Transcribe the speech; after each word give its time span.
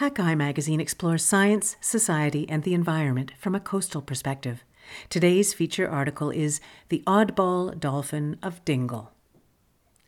Hakai 0.00 0.34
magazine 0.34 0.80
explores 0.80 1.22
science, 1.22 1.76
society, 1.82 2.48
and 2.48 2.62
the 2.62 2.72
environment 2.72 3.32
from 3.38 3.54
a 3.54 3.60
coastal 3.60 4.00
perspective. 4.00 4.64
Today's 5.10 5.52
feature 5.52 5.86
article 5.86 6.30
is 6.30 6.58
The 6.88 7.02
Oddball 7.06 7.78
Dolphin 7.78 8.38
of 8.42 8.64
Dingle. 8.64 9.12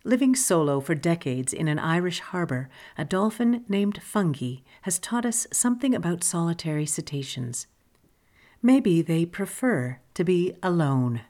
Living 0.02 0.34
solo 0.34 0.80
for 0.80 0.94
decades 0.94 1.52
in 1.52 1.68
an 1.68 1.78
Irish 1.78 2.20
harbour, 2.20 2.70
a 2.96 3.04
dolphin 3.04 3.66
named 3.68 4.00
Fungie 4.00 4.62
has 4.80 4.98
taught 4.98 5.26
us 5.26 5.46
something 5.52 5.94
about 5.94 6.24
solitary 6.24 6.86
cetaceans. 6.86 7.66
Maybe 8.62 9.02
they 9.02 9.26
prefer 9.26 10.00
to 10.14 10.24
be 10.24 10.54
alone. 10.62 11.20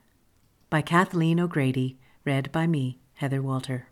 By 0.71 0.83
Kathleen 0.83 1.41
O'Grady, 1.41 1.99
read 2.25 2.53
by 2.53 2.69
me, 2.69 3.01
Heather 3.15 3.43
Walter. 3.43 3.89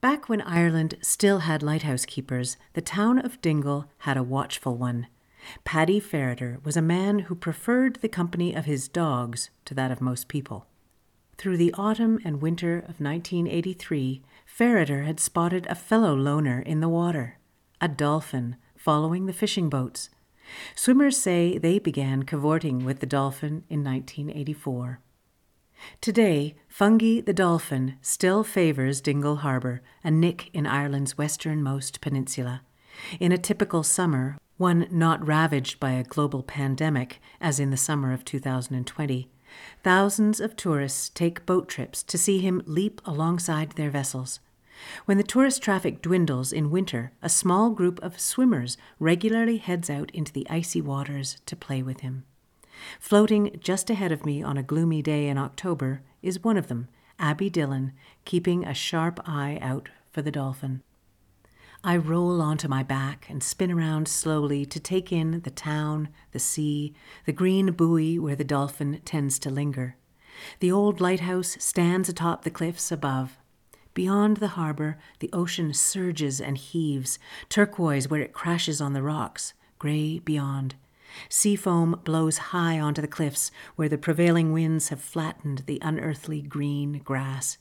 Back 0.00 0.30
when 0.30 0.40
Ireland 0.42 0.94
still 1.02 1.40
had 1.40 1.62
lighthouse 1.62 2.06
keepers, 2.06 2.56
the 2.72 2.80
town 2.80 3.18
of 3.18 3.40
Dingle 3.42 3.84
had 3.98 4.16
a 4.16 4.22
watchful 4.22 4.76
one. 4.76 5.08
Paddy 5.64 6.00
Ferreter 6.00 6.58
was 6.64 6.74
a 6.74 6.82
man 6.82 7.20
who 7.20 7.34
preferred 7.34 7.96
the 7.96 8.08
company 8.08 8.54
of 8.54 8.64
his 8.64 8.88
dogs 8.88 9.50
to 9.66 9.74
that 9.74 9.90
of 9.90 10.00
most 10.00 10.26
people. 10.26 10.66
Through 11.36 11.58
the 11.58 11.74
autumn 11.74 12.18
and 12.24 12.40
winter 12.40 12.78
of 12.78 13.00
1983, 13.00 14.22
Ferreter 14.46 15.04
had 15.04 15.20
spotted 15.20 15.66
a 15.66 15.74
fellow 15.74 16.14
loner 16.14 16.60
in 16.60 16.80
the 16.80 16.88
water, 16.88 17.38
a 17.78 17.88
dolphin, 17.88 18.56
following 18.76 19.26
the 19.26 19.34
fishing 19.34 19.68
boats. 19.68 20.08
Swimmers 20.74 21.18
say 21.18 21.58
they 21.58 21.78
began 21.78 22.22
cavorting 22.22 22.86
with 22.86 23.00
the 23.00 23.06
dolphin 23.06 23.64
in 23.68 23.84
1984. 23.84 25.00
Today, 26.00 26.54
Fungie 26.68 27.24
the 27.24 27.32
dolphin 27.32 27.96
still 28.00 28.42
favours 28.42 29.00
Dingle 29.00 29.36
Harbour, 29.36 29.82
a 30.02 30.10
nick 30.10 30.50
in 30.52 30.66
Ireland's 30.66 31.18
westernmost 31.18 32.00
peninsula. 32.00 32.62
In 33.18 33.32
a 33.32 33.38
typical 33.38 33.82
summer, 33.82 34.38
one 34.56 34.86
not 34.90 35.26
ravaged 35.26 35.80
by 35.80 35.92
a 35.92 36.04
global 36.04 36.42
pandemic, 36.42 37.20
as 37.40 37.58
in 37.58 37.70
the 37.70 37.76
summer 37.76 38.12
of 38.12 38.24
2020, 38.24 39.28
thousands 39.82 40.40
of 40.40 40.56
tourists 40.56 41.08
take 41.08 41.46
boat 41.46 41.68
trips 41.68 42.02
to 42.02 42.18
see 42.18 42.40
him 42.40 42.62
leap 42.66 43.00
alongside 43.04 43.72
their 43.72 43.90
vessels. 43.90 44.40
When 45.04 45.18
the 45.18 45.22
tourist 45.22 45.62
traffic 45.62 46.02
dwindles 46.02 46.52
in 46.52 46.70
winter, 46.70 47.12
a 47.22 47.28
small 47.28 47.70
group 47.70 48.00
of 48.02 48.20
swimmers 48.20 48.76
regularly 48.98 49.58
heads 49.58 49.90
out 49.90 50.10
into 50.12 50.32
the 50.32 50.46
icy 50.48 50.80
waters 50.80 51.38
to 51.46 51.56
play 51.56 51.82
with 51.82 52.00
him. 52.00 52.24
Floating 52.98 53.56
just 53.60 53.90
ahead 53.90 54.12
of 54.12 54.24
me 54.24 54.42
on 54.42 54.56
a 54.56 54.62
gloomy 54.62 55.02
day 55.02 55.28
in 55.28 55.38
October 55.38 56.02
is 56.22 56.44
one 56.44 56.56
of 56.56 56.68
them, 56.68 56.88
Abby 57.18 57.50
Dillon, 57.50 57.92
keeping 58.24 58.64
a 58.64 58.74
sharp 58.74 59.20
eye 59.26 59.58
out 59.60 59.88
for 60.10 60.22
the 60.22 60.30
dolphin. 60.30 60.82
I 61.82 61.96
roll 61.96 62.42
onto 62.42 62.68
my 62.68 62.82
back 62.82 63.26
and 63.30 63.42
spin 63.42 63.72
around 63.72 64.06
slowly 64.06 64.66
to 64.66 64.78
take 64.78 65.10
in 65.10 65.40
the 65.40 65.50
town, 65.50 66.10
the 66.32 66.38
sea, 66.38 66.94
the 67.24 67.32
green 67.32 67.72
buoy 67.72 68.18
where 68.18 68.36
the 68.36 68.44
dolphin 68.44 69.00
tends 69.04 69.38
to 69.40 69.50
linger. 69.50 69.96
The 70.58 70.70
old 70.70 71.00
lighthouse 71.00 71.56
stands 71.58 72.08
atop 72.08 72.44
the 72.44 72.50
cliffs 72.50 72.92
above. 72.92 73.38
Beyond 73.94 74.36
the 74.36 74.48
harbour, 74.48 74.98
the 75.20 75.30
ocean 75.32 75.72
surges 75.72 76.40
and 76.40 76.56
heaves, 76.58 77.18
turquoise 77.48 78.08
where 78.08 78.20
it 78.20 78.32
crashes 78.32 78.80
on 78.80 78.92
the 78.92 79.02
rocks, 79.02 79.54
grey 79.78 80.18
beyond. 80.18 80.74
Sea 81.28 81.56
foam 81.56 82.00
blows 82.04 82.38
high 82.38 82.78
onto 82.78 83.00
the 83.00 83.08
cliffs 83.08 83.50
where 83.76 83.88
the 83.88 83.98
prevailing 83.98 84.52
winds 84.52 84.88
have 84.88 85.00
flattened 85.00 85.64
the 85.66 85.78
unearthly 85.82 86.42
green 86.42 87.00
grass. 87.04 87.58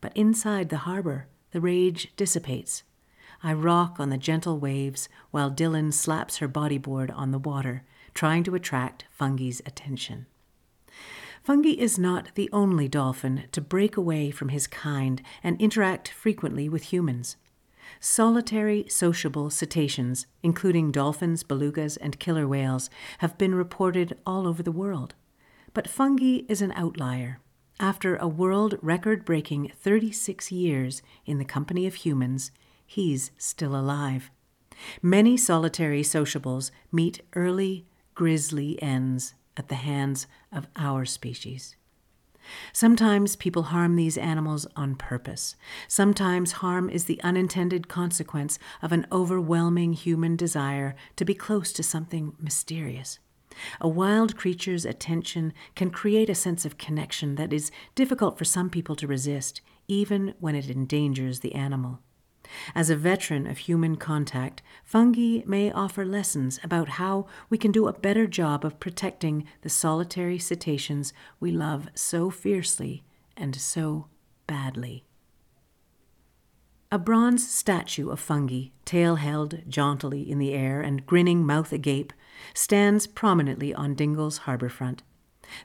But 0.00 0.16
inside 0.16 0.68
the 0.68 0.78
harbor, 0.78 1.26
the 1.52 1.60
rage 1.60 2.12
dissipates. 2.16 2.82
I 3.42 3.52
rock 3.52 3.98
on 3.98 4.10
the 4.10 4.18
gentle 4.18 4.58
waves 4.58 5.08
while 5.30 5.50
Dillon 5.50 5.92
slaps 5.92 6.38
her 6.38 6.48
bodyboard 6.48 7.10
on 7.16 7.30
the 7.30 7.38
water, 7.38 7.84
trying 8.12 8.44
to 8.44 8.54
attract 8.54 9.06
Fungie's 9.18 9.60
attention. 9.64 10.26
Fungie 11.46 11.78
is 11.78 11.98
not 11.98 12.28
the 12.34 12.50
only 12.52 12.86
dolphin 12.86 13.44
to 13.52 13.62
break 13.62 13.96
away 13.96 14.30
from 14.30 14.50
his 14.50 14.66
kind 14.66 15.22
and 15.42 15.60
interact 15.60 16.08
frequently 16.08 16.68
with 16.68 16.92
humans. 16.92 17.36
Solitary 17.98 18.86
sociable 18.88 19.50
cetaceans, 19.50 20.26
including 20.42 20.92
dolphins, 20.92 21.42
belugas, 21.42 21.98
and 22.00 22.18
killer 22.18 22.46
whales, 22.46 22.88
have 23.18 23.36
been 23.36 23.54
reported 23.54 24.16
all 24.24 24.46
over 24.46 24.62
the 24.62 24.72
world. 24.72 25.14
But 25.74 25.88
Fungie 25.88 26.44
is 26.48 26.62
an 26.62 26.72
outlier. 26.72 27.40
After 27.78 28.16
a 28.16 28.28
world 28.28 28.76
record 28.82 29.24
breaking 29.24 29.72
36 29.74 30.52
years 30.52 31.02
in 31.24 31.38
the 31.38 31.44
company 31.44 31.86
of 31.86 31.94
humans, 31.94 32.50
he's 32.86 33.30
still 33.38 33.74
alive. 33.74 34.30
Many 35.02 35.36
solitary 35.36 36.02
sociables 36.02 36.70
meet 36.92 37.22
early, 37.34 37.86
grisly 38.14 38.80
ends 38.82 39.34
at 39.56 39.68
the 39.68 39.76
hands 39.76 40.26
of 40.52 40.66
our 40.76 41.04
species. 41.04 41.76
Sometimes 42.72 43.36
people 43.36 43.64
harm 43.64 43.96
these 43.96 44.18
animals 44.18 44.66
on 44.76 44.94
purpose. 44.94 45.56
Sometimes 45.88 46.52
harm 46.52 46.88
is 46.88 47.04
the 47.04 47.22
unintended 47.22 47.88
consequence 47.88 48.58
of 48.82 48.92
an 48.92 49.06
overwhelming 49.12 49.92
human 49.92 50.36
desire 50.36 50.94
to 51.16 51.24
be 51.24 51.34
close 51.34 51.72
to 51.72 51.82
something 51.82 52.34
mysterious. 52.38 53.18
A 53.80 53.88
wild 53.88 54.36
creature's 54.36 54.84
attention 54.84 55.52
can 55.74 55.90
create 55.90 56.30
a 56.30 56.34
sense 56.34 56.64
of 56.64 56.78
connection 56.78 57.34
that 57.34 57.52
is 57.52 57.70
difficult 57.94 58.38
for 58.38 58.44
some 58.44 58.70
people 58.70 58.96
to 58.96 59.06
resist, 59.06 59.60
even 59.88 60.34
when 60.38 60.54
it 60.54 60.70
endangers 60.70 61.40
the 61.40 61.54
animal. 61.54 62.00
As 62.74 62.90
a 62.90 62.96
veteran 62.96 63.46
of 63.46 63.58
human 63.58 63.96
contact, 63.96 64.62
Fungie 64.84 65.46
may 65.46 65.70
offer 65.70 66.04
lessons 66.04 66.58
about 66.62 66.90
how 66.90 67.26
we 67.48 67.58
can 67.58 67.72
do 67.72 67.86
a 67.86 67.92
better 67.92 68.26
job 68.26 68.64
of 68.64 68.80
protecting 68.80 69.46
the 69.62 69.68
solitary 69.68 70.38
cetaceans 70.38 71.12
we 71.38 71.50
love 71.50 71.88
so 71.94 72.30
fiercely 72.30 73.04
and 73.36 73.56
so 73.56 74.06
badly. 74.46 75.04
A 76.92 76.98
bronze 76.98 77.48
statue 77.48 78.10
of 78.10 78.20
Fungie, 78.20 78.72
tail 78.84 79.14
held 79.14 79.62
jauntily 79.68 80.28
in 80.28 80.38
the 80.38 80.52
air 80.52 80.80
and 80.80 81.06
grinning 81.06 81.46
mouth 81.46 81.72
agape, 81.72 82.12
stands 82.52 83.06
prominently 83.06 83.72
on 83.72 83.94
Dingle's 83.94 84.38
harbour 84.38 84.68
front. 84.68 85.04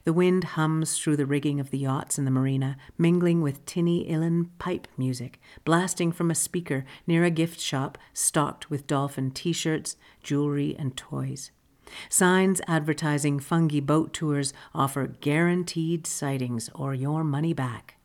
The 0.03 0.13
wind 0.13 0.43
hums 0.43 0.97
through 0.97 1.17
the 1.17 1.25
rigging 1.25 1.59
of 1.59 1.71
the 1.71 1.77
yachts 1.77 2.17
in 2.17 2.25
the 2.25 2.31
marina, 2.31 2.77
mingling 2.97 3.41
with 3.41 3.65
tinny 3.65 4.05
uilleann 4.09 4.49
pipe 4.57 4.87
music, 4.97 5.39
blasting 5.63 6.11
from 6.11 6.31
a 6.31 6.35
speaker 6.35 6.85
near 7.05 7.23
a 7.23 7.29
gift 7.29 7.59
shop 7.59 7.97
stocked 8.13 8.69
with 8.69 8.87
dolphin 8.87 9.31
t 9.31 9.53
shirts, 9.53 9.97
jewelry, 10.23 10.75
and 10.77 10.95
toys. 10.95 11.51
Signs 12.09 12.61
advertising 12.67 13.39
Fungie 13.39 13.85
boat 13.85 14.13
tours 14.13 14.53
offer 14.73 15.07
guaranteed 15.07 16.07
sightings 16.07 16.69
or 16.73 16.93
your 16.93 17.23
money 17.23 17.53
back. 17.53 17.95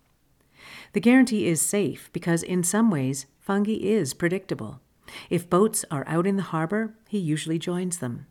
The 0.93 1.01
guarantee 1.01 1.47
is 1.47 1.62
safe 1.62 2.11
because, 2.12 2.43
in 2.43 2.62
some 2.62 2.91
ways, 2.91 3.27
Fungie 3.47 3.81
is 3.81 4.15
predictable. 4.15 4.81
If 5.29 5.51
boats 5.51 5.85
are 5.91 6.05
out 6.07 6.27
in 6.27 6.37
the 6.37 6.43
harbor, 6.43 6.95
he 7.09 7.19
usually 7.19 7.59
joins 7.59 7.99
them. 7.99 8.27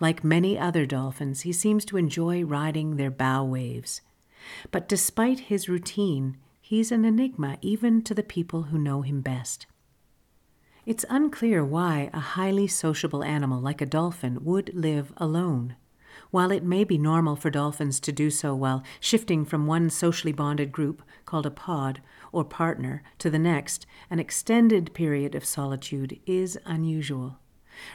Like 0.00 0.24
many 0.24 0.58
other 0.58 0.86
dolphins, 0.86 1.42
he 1.42 1.52
seems 1.52 1.84
to 1.86 1.96
enjoy 1.96 2.44
riding 2.44 2.96
their 2.96 3.10
bow 3.10 3.44
waves. 3.44 4.00
But 4.70 4.88
despite 4.88 5.40
his 5.40 5.68
routine, 5.68 6.36
he's 6.60 6.92
an 6.92 7.04
enigma 7.04 7.58
even 7.60 8.02
to 8.02 8.14
the 8.14 8.22
people 8.22 8.64
who 8.64 8.78
know 8.78 9.02
him 9.02 9.20
best. 9.20 9.66
It's 10.86 11.04
unclear 11.10 11.64
why 11.64 12.08
a 12.14 12.20
highly 12.20 12.66
sociable 12.66 13.22
animal 13.22 13.60
like 13.60 13.82
a 13.82 13.86
dolphin 13.86 14.42
would 14.42 14.72
live 14.74 15.12
alone. 15.18 15.76
While 16.30 16.50
it 16.50 16.64
may 16.64 16.84
be 16.84 16.98
normal 16.98 17.36
for 17.36 17.50
dolphins 17.50 18.00
to 18.00 18.12
do 18.12 18.30
so 18.30 18.54
while 18.54 18.82
shifting 19.00 19.44
from 19.44 19.66
one 19.66 19.90
socially 19.90 20.32
bonded 20.32 20.72
group, 20.72 21.02
called 21.26 21.46
a 21.46 21.50
pod, 21.50 22.00
or 22.32 22.44
partner, 22.44 23.02
to 23.18 23.30
the 23.30 23.38
next, 23.38 23.86
an 24.10 24.18
extended 24.18 24.92
period 24.94 25.34
of 25.34 25.44
solitude 25.44 26.18
is 26.26 26.58
unusual. 26.64 27.38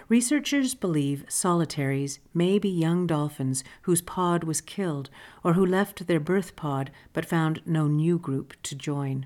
Researchers 0.10 0.76
believe 0.76 1.26
solitaries 1.28 2.20
may 2.34 2.60
be 2.60 2.70
young 2.70 3.08
dolphins 3.08 3.64
whose 3.84 4.02
pod 4.02 4.44
was 4.44 4.62
killed 4.62 5.10
or 5.44 5.54
who 5.54 5.66
left 5.66 6.08
their 6.08 6.20
birth 6.20 6.56
pod 6.56 6.92
but 7.14 7.26
found 7.26 7.62
no 7.66 7.88
new 7.88 8.18
group 8.18 8.54
to 8.64 8.76
join. 8.76 9.26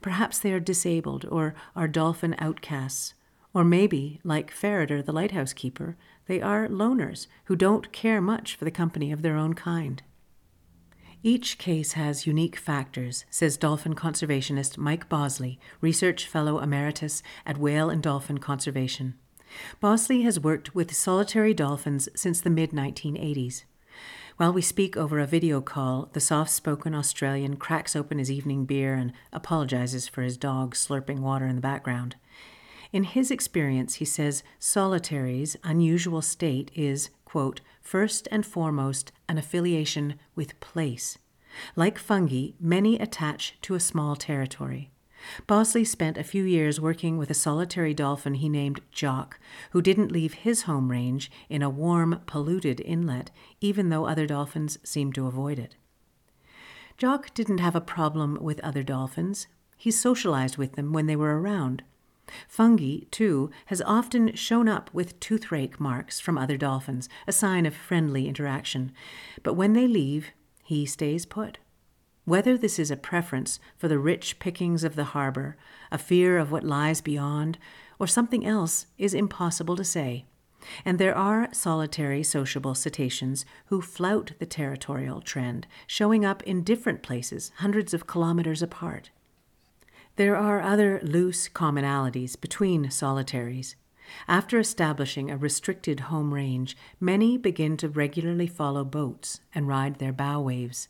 Perhaps 0.00 0.38
they 0.38 0.52
are 0.52 0.60
disabled 0.60 1.24
or 1.30 1.54
are 1.74 1.88
dolphin 1.88 2.34
outcasts. 2.38 3.14
Or 3.54 3.64
maybe, 3.64 4.20
like 4.24 4.50
Ferreter, 4.50 5.04
the 5.04 5.12
lighthouse 5.12 5.52
keeper, 5.52 5.96
they 6.26 6.40
are 6.40 6.68
loners 6.68 7.26
who 7.44 7.56
don't 7.56 7.92
care 7.92 8.20
much 8.20 8.54
for 8.54 8.64
the 8.64 8.70
company 8.70 9.12
of 9.12 9.22
their 9.22 9.36
own 9.36 9.54
kind. 9.54 10.02
Each 11.24 11.56
case 11.56 11.92
has 11.92 12.26
unique 12.26 12.56
factors, 12.56 13.24
says 13.30 13.56
dolphin 13.56 13.94
conservationist 13.94 14.76
Mike 14.76 15.08
Bossley, 15.08 15.60
research 15.80 16.26
fellow 16.26 16.58
emeritus 16.58 17.22
at 17.46 17.58
Whale 17.58 17.90
and 17.90 18.02
Dolphin 18.02 18.38
Conservation. 18.38 19.14
Bossley 19.80 20.22
has 20.22 20.40
worked 20.40 20.74
with 20.74 20.94
solitary 20.94 21.54
dolphins 21.54 22.08
since 22.14 22.40
the 22.40 22.50
mid 22.50 22.70
1980s. 22.70 23.64
While 24.36 24.52
we 24.52 24.62
speak 24.62 24.96
over 24.96 25.18
a 25.18 25.26
video 25.26 25.60
call, 25.60 26.08
the 26.12 26.20
soft 26.20 26.50
spoken 26.50 26.94
Australian 26.94 27.56
cracks 27.56 27.94
open 27.94 28.18
his 28.18 28.30
evening 28.30 28.64
beer 28.64 28.94
and 28.94 29.12
apologizes 29.32 30.08
for 30.08 30.22
his 30.22 30.36
dog 30.36 30.74
slurping 30.74 31.20
water 31.20 31.46
in 31.46 31.56
the 31.56 31.60
background. 31.62 32.16
In 32.92 33.04
his 33.04 33.30
experience, 33.30 33.94
he 33.96 34.04
says 34.04 34.42
solitary's 34.58 35.56
unusual 35.64 36.22
state 36.22 36.70
is, 36.74 37.10
quote, 37.24 37.60
first 37.80 38.28
and 38.30 38.44
foremost 38.44 39.12
an 39.28 39.38
affiliation 39.38 40.18
with 40.34 40.58
place. 40.60 41.18
Like 41.76 41.98
Fungie, 41.98 42.54
many 42.60 42.98
attach 42.98 43.56
to 43.62 43.74
a 43.74 43.80
small 43.80 44.16
territory. 44.16 44.91
Bossley 45.46 45.84
spent 45.84 46.18
a 46.18 46.24
few 46.24 46.44
years 46.44 46.80
working 46.80 47.18
with 47.18 47.30
a 47.30 47.34
solitary 47.34 47.94
dolphin 47.94 48.34
he 48.34 48.48
named 48.48 48.80
Jock, 48.90 49.38
who 49.70 49.82
didn't 49.82 50.12
leave 50.12 50.34
his 50.34 50.62
home 50.62 50.90
range 50.90 51.30
in 51.48 51.62
a 51.62 51.70
warm, 51.70 52.20
polluted 52.26 52.80
inlet, 52.80 53.30
even 53.60 53.88
though 53.88 54.06
other 54.06 54.26
dolphins 54.26 54.78
seemed 54.82 55.14
to 55.14 55.26
avoid 55.26 55.58
it. 55.58 55.76
Jock 56.98 57.32
didn't 57.34 57.58
have 57.58 57.74
a 57.74 57.80
problem 57.80 58.38
with 58.40 58.60
other 58.60 58.82
dolphins. 58.82 59.46
He 59.76 59.90
socialized 59.90 60.56
with 60.56 60.74
them 60.74 60.92
when 60.92 61.06
they 61.06 61.16
were 61.16 61.40
around. 61.40 61.82
Fungie, 62.48 63.10
too, 63.10 63.50
has 63.66 63.82
often 63.82 64.34
shown 64.34 64.68
up 64.68 64.88
with 64.92 65.18
toothrake 65.20 65.80
marks 65.80 66.20
from 66.20 66.38
other 66.38 66.56
dolphins, 66.56 67.08
a 67.26 67.32
sign 67.32 67.66
of 67.66 67.74
friendly 67.74 68.28
interaction. 68.28 68.92
But 69.42 69.54
when 69.54 69.72
they 69.72 69.86
leave, 69.86 70.30
he 70.62 70.86
stays 70.86 71.26
put. 71.26 71.58
Whether 72.24 72.56
this 72.56 72.78
is 72.78 72.90
a 72.90 72.96
preference 72.96 73.58
for 73.76 73.88
the 73.88 73.98
rich 73.98 74.38
pickings 74.38 74.84
of 74.84 74.94
the 74.94 75.04
harbor, 75.04 75.56
a 75.90 75.98
fear 75.98 76.38
of 76.38 76.52
what 76.52 76.62
lies 76.62 77.00
beyond, 77.00 77.58
or 77.98 78.06
something 78.06 78.46
else 78.46 78.86
is 78.96 79.12
impossible 79.12 79.76
to 79.76 79.84
say. 79.84 80.26
And 80.84 81.00
there 81.00 81.16
are 81.16 81.48
solitary 81.52 82.22
sociable 82.22 82.76
cetaceans 82.76 83.44
who 83.66 83.82
flout 83.82 84.32
the 84.38 84.46
territorial 84.46 85.20
trend, 85.20 85.66
showing 85.88 86.24
up 86.24 86.44
in 86.44 86.62
different 86.62 87.02
places 87.02 87.50
hundreds 87.56 87.92
of 87.92 88.06
kilometers 88.06 88.62
apart. 88.62 89.10
There 90.14 90.36
are 90.36 90.60
other 90.60 91.00
loose 91.02 91.48
commonalities 91.48 92.40
between 92.40 92.90
solitaries. 92.92 93.74
After 94.28 94.60
establishing 94.60 95.28
a 95.28 95.36
restricted 95.36 96.00
home 96.00 96.32
range, 96.32 96.76
many 97.00 97.36
begin 97.36 97.76
to 97.78 97.88
regularly 97.88 98.46
follow 98.46 98.84
boats 98.84 99.40
and 99.52 99.66
ride 99.66 99.98
their 99.98 100.12
bow 100.12 100.40
waves. 100.40 100.88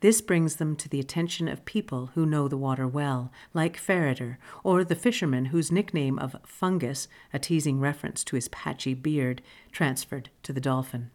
This 0.00 0.20
brings 0.20 0.56
them 0.56 0.76
to 0.76 0.88
the 0.88 1.00
attention 1.00 1.48
of 1.48 1.64
people 1.64 2.10
who 2.14 2.26
know 2.26 2.48
the 2.48 2.56
water 2.56 2.86
well, 2.86 3.32
like 3.54 3.76
Ferreter, 3.76 4.38
or 4.62 4.84
the 4.84 4.94
fisherman 4.94 5.46
whose 5.46 5.72
nickname 5.72 6.18
of 6.18 6.36
Fungus, 6.44 7.08
a 7.32 7.38
teasing 7.38 7.80
reference 7.80 8.24
to 8.24 8.36
his 8.36 8.48
patchy 8.48 8.94
beard, 8.94 9.42
transferred 9.70 10.30
to 10.42 10.52
the 10.52 10.60
dolphin. 10.60 11.10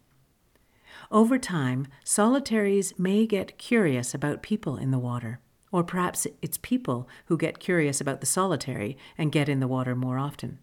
Over 1.10 1.38
time, 1.38 1.86
solitaries 2.04 2.98
may 2.98 3.26
get 3.26 3.58
curious 3.58 4.14
about 4.14 4.42
people 4.42 4.76
in 4.76 4.90
the 4.90 4.98
water. 4.98 5.40
Or 5.70 5.84
perhaps 5.84 6.26
it's 6.40 6.58
people 6.58 7.08
who 7.26 7.36
get 7.36 7.60
curious 7.60 8.00
about 8.00 8.20
the 8.20 8.26
solitary 8.26 8.96
and 9.16 9.32
get 9.32 9.48
in 9.48 9.60
the 9.60 9.68
water 9.68 9.94
more 9.94 10.18
often. 10.18 10.58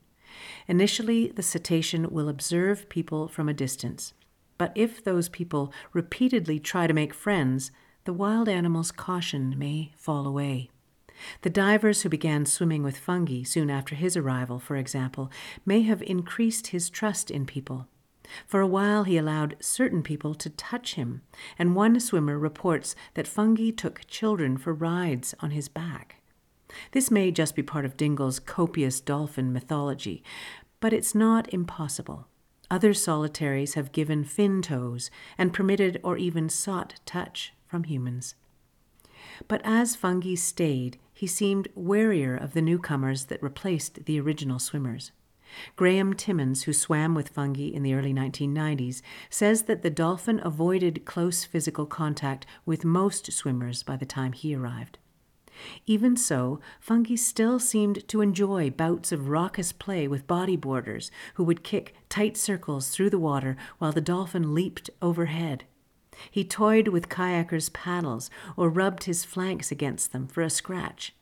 Initially, 0.68 1.28
the 1.30 1.44
cetacean 1.44 2.10
will 2.10 2.28
observe 2.28 2.90
people 2.90 3.28
from 3.28 3.48
a 3.48 3.54
distance. 3.54 4.13
But 4.57 4.72
if 4.75 5.04
those 5.04 5.30
people 5.30 5.72
repeatedly 5.94 6.60
try 6.60 6.88
to 6.88 6.94
make 6.94 7.13
friends, 7.13 7.72
the 8.06 8.13
wild 8.13 8.48
animal's 8.48 8.92
caution 8.92 9.57
may 9.57 9.92
fall 9.98 10.28
away. 10.28 10.69
The 11.42 11.50
divers 11.50 12.04
who 12.04 12.10
began 12.10 12.46
swimming 12.46 12.84
with 12.84 13.04
Fungie 13.04 13.48
soon 13.48 13.72
after 13.72 13.96
his 13.96 14.16
arrival, 14.16 14.60
for 14.60 14.75
example, 14.75 15.31
may 15.66 15.81
have 15.81 16.04
increased 16.04 16.68
his 16.68 16.90
trust 16.90 17.31
in 17.31 17.48
people. 17.48 17.88
For 18.46 18.62
a 18.62 18.68
while, 18.68 19.06
he 19.06 19.18
allowed 19.18 19.56
certain 19.60 20.04
people 20.04 20.36
to 20.36 20.52
touch 20.52 20.96
him, 20.96 21.24
and 21.57 21.75
one 21.75 22.00
swimmer 22.00 22.38
reports 22.38 22.96
that 23.16 23.25
Fungie 23.25 23.75
took 23.75 24.06
children 24.07 24.57
for 24.57 24.74
rides 24.74 25.34
on 25.40 25.52
his 25.52 25.68
back. 25.68 26.22
This 26.92 27.10
may 27.10 27.31
just 27.31 27.56
be 27.56 27.63
part 27.63 27.86
of 27.86 27.98
Dingle's 27.98 28.40
copious 28.40 29.00
dolphin 29.00 29.52
mythology, 29.52 30.24
but 30.80 30.94
it's 30.94 31.16
not 31.16 31.52
impossible. 31.52 32.28
Other 32.69 32.94
solitaries 32.94 33.75
have 33.75 33.92
given 33.92 34.24
fin 34.24 34.62
toes 34.62 35.10
and 35.40 35.54
permitted 35.54 36.00
or 36.04 36.18
even 36.18 36.50
sought 36.50 37.00
touch 37.06 37.55
from 37.75 37.83
humans. 37.83 38.36
But 39.50 39.60
as 39.66 39.98
Fungie 39.98 40.38
stayed, 40.38 40.98
he 41.13 41.27
seemed 41.27 41.68
warier 41.75 42.42
of 42.42 42.54
the 42.54 42.62
newcomers 42.62 43.25
that 43.25 43.44
replaced 43.44 44.06
the 44.06 44.18
original 44.18 44.60
swimmers. 44.60 45.12
Graham 45.75 46.13
Timmins, 46.13 46.63
who 46.63 46.72
swam 46.72 47.13
with 47.13 47.36
Fungie 47.36 47.74
in 47.74 47.83
the 47.83 47.94
early 47.94 48.13
1990s, 48.13 49.01
says 49.30 49.63
that 49.63 49.81
the 49.81 49.89
dolphin 49.89 50.39
avoided 50.42 51.04
close 51.04 51.44
physical 51.44 51.86
contact 51.86 52.45
with 52.66 52.86
most 52.86 53.30
swimmers 53.33 53.83
by 53.83 53.98
the 53.98 54.06
time 54.06 54.31
he 54.31 54.56
arrived. 54.56 54.98
Even 55.86 56.16
so, 56.16 56.62
Fungie 56.81 57.19
still 57.19 57.60
seemed 57.60 58.07
to 58.07 58.21
enjoy 58.21 58.69
bouts 58.69 59.12
of 59.12 59.28
raucous 59.28 59.74
play 59.74 60.07
with 60.07 60.28
bodyboarders 60.28 61.12
who 61.33 61.44
would 61.44 61.62
kick 61.62 61.94
tight 62.07 62.38
circles 62.38 62.88
through 62.88 63.10
the 63.10 63.19
water 63.19 63.57
while 63.80 63.92
the 63.92 64.00
dolphin 64.00 64.54
leaped 64.54 64.89
overhead. 65.01 65.66
He 66.30 66.44
toyed 66.44 66.90
with 66.90 67.10
kayakers' 67.10 67.72
paddles 67.72 68.30
or 68.56 68.70
rubbed 68.70 69.04
his 69.04 69.26
flanks 69.26 69.72
against 69.72 70.12
them 70.12 70.28
for 70.28 70.42
a 70.42 70.50
scratch 70.50 71.14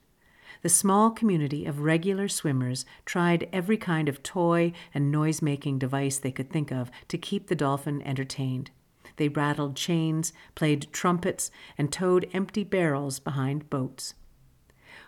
the 0.64 0.70
small 0.70 1.12
community 1.12 1.66
of 1.66 1.82
regular 1.82 2.30
swimmers 2.30 2.86
tried 3.06 3.50
every 3.52 3.76
kind 3.76 4.08
of 4.08 4.24
toy 4.24 4.72
and 4.94 5.12
noise 5.12 5.42
making 5.42 5.78
device 5.78 6.18
they 6.18 6.32
could 6.32 6.50
think 6.50 6.72
of 6.72 6.90
to 7.10 7.18
keep 7.18 7.48
the 7.48 7.56
dolphin 7.56 8.02
entertained. 8.04 8.72
They 9.18 9.28
rattled 9.28 9.76
chains, 9.76 10.32
played 10.56 10.88
trumpets, 10.94 11.52
and 11.78 11.92
towed 11.92 12.30
empty 12.34 12.64
barrels 12.64 13.20
behind 13.20 13.70
boats. 13.70 14.16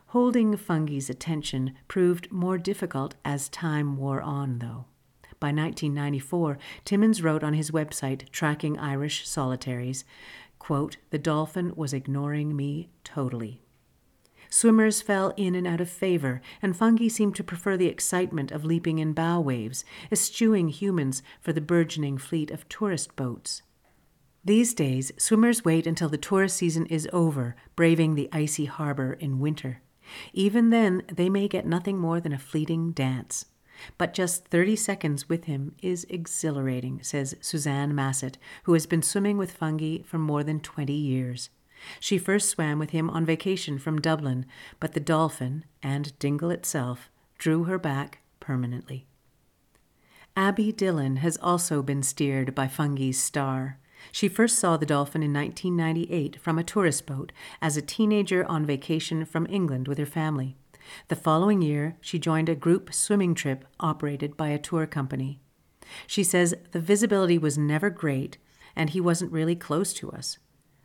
Holding 0.07 0.57
Fungie's 0.57 1.09
attention 1.09 1.73
proved 1.87 2.31
more 2.31 2.57
difficult 2.57 3.15
as 3.23 3.49
time 3.49 3.97
wore 3.97 4.21
on, 4.21 4.59
though. 4.59 4.85
By 5.45 5.49
1994, 5.51 6.57
Timmins 6.85 7.21
wrote 7.21 7.43
on 7.43 7.53
his 7.53 7.69
website 7.69 8.31
tracking 8.31 8.79
Irish 8.79 9.27
solitaries, 9.27 10.03
quote, 10.57 10.97
The 11.11 11.19
dolphin 11.19 11.71
was 11.75 11.93
ignoring 11.93 12.55
me 12.55 12.89
totally. 13.03 13.61
Swimmers 14.49 15.03
fell 15.03 15.35
in 15.37 15.53
and 15.53 15.67
out 15.67 15.81
of 15.81 15.87
favor, 15.87 16.41
and 16.63 16.73
Fungie 16.73 17.11
seemed 17.11 17.35
to 17.35 17.43
prefer 17.43 17.77
the 17.77 17.85
excitement 17.85 18.51
of 18.51 18.65
leaping 18.65 18.97
in 18.97 19.13
bow 19.13 19.39
waves, 19.39 19.85
eschewing 20.11 20.69
humans 20.69 21.21
for 21.39 21.53
the 21.53 21.61
burgeoning 21.61 22.17
fleet 22.17 22.49
of 22.49 22.67
tourist 22.67 23.15
boats. 23.15 23.61
These 24.43 24.73
days, 24.73 25.11
swimmers 25.15 25.63
wait 25.63 25.85
until 25.85 26.09
the 26.09 26.17
tourist 26.17 26.57
season 26.57 26.87
is 26.87 27.07
over, 27.13 27.55
braving 27.75 28.15
the 28.15 28.29
icy 28.31 28.65
harbor 28.65 29.13
in 29.13 29.37
winter. 29.39 29.83
Even 30.33 30.71
then, 30.71 31.03
they 31.07 31.29
may 31.29 31.47
get 31.47 31.67
nothing 31.67 31.99
more 31.99 32.19
than 32.19 32.33
a 32.33 32.39
fleeting 32.39 32.93
dance. 32.93 33.45
But 33.97 34.13
just 34.13 34.47
30 34.47 34.75
seconds 34.75 35.29
with 35.29 35.45
him 35.45 35.75
is 35.81 36.05
exhilarating, 36.09 37.01
says 37.03 37.35
Suzanne 37.41 37.93
Massett, 37.93 38.37
who 38.63 38.73
has 38.73 38.85
been 38.85 39.01
swimming 39.01 39.37
with 39.37 39.57
Fungie 39.57 40.05
for 40.05 40.17
more 40.17 40.43
than 40.43 40.59
20 40.59 40.93
years. 40.93 41.49
She 41.99 42.17
first 42.17 42.49
swam 42.49 42.79
with 42.79 42.91
him 42.91 43.09
on 43.09 43.25
vacation 43.25 43.77
from 43.77 44.01
Dublin, 44.01 44.45
but 44.79 44.93
the 44.93 44.99
dolphin, 44.99 45.65
and 45.83 46.17
Dingle 46.19 46.51
itself, 46.51 47.09
drew 47.37 47.65
her 47.65 47.77
back 47.77 48.19
permanently. 48.39 49.05
Abby 50.37 50.71
Dillon 50.71 51.17
has 51.17 51.37
also 51.41 51.81
been 51.81 52.03
steered 52.03 52.53
by 52.53 52.67
Fungie's 52.67 53.21
star. 53.21 53.79
She 54.11 54.27
first 54.27 54.59
saw 54.59 54.77
the 54.77 54.85
dolphin 54.85 55.23
in 55.23 55.33
1998 55.33 56.39
from 56.41 56.59
a 56.59 56.63
tourist 56.63 57.05
boat 57.05 57.31
as 57.61 57.77
a 57.77 57.81
teenager 57.81 58.45
on 58.45 58.65
vacation 58.65 59.25
from 59.25 59.47
England 59.49 59.87
with 59.87 59.97
her 59.97 60.05
family. 60.05 60.57
The 61.07 61.15
following 61.15 61.61
year, 61.61 61.97
she 62.01 62.19
joined 62.19 62.49
a 62.49 62.55
group 62.55 62.93
swimming 62.93 63.35
trip 63.35 63.65
operated 63.79 64.37
by 64.37 64.49
a 64.49 64.59
tour 64.59 64.85
company. 64.85 65.39
She 66.07 66.23
says 66.23 66.55
the 66.71 66.79
visibility 66.79 67.37
was 67.37 67.57
never 67.57 67.89
great 67.89 68.37
and 68.75 68.89
he 68.89 69.01
wasn't 69.01 69.31
really 69.31 69.55
close 69.55 69.93
to 69.93 70.11
us. 70.11 70.37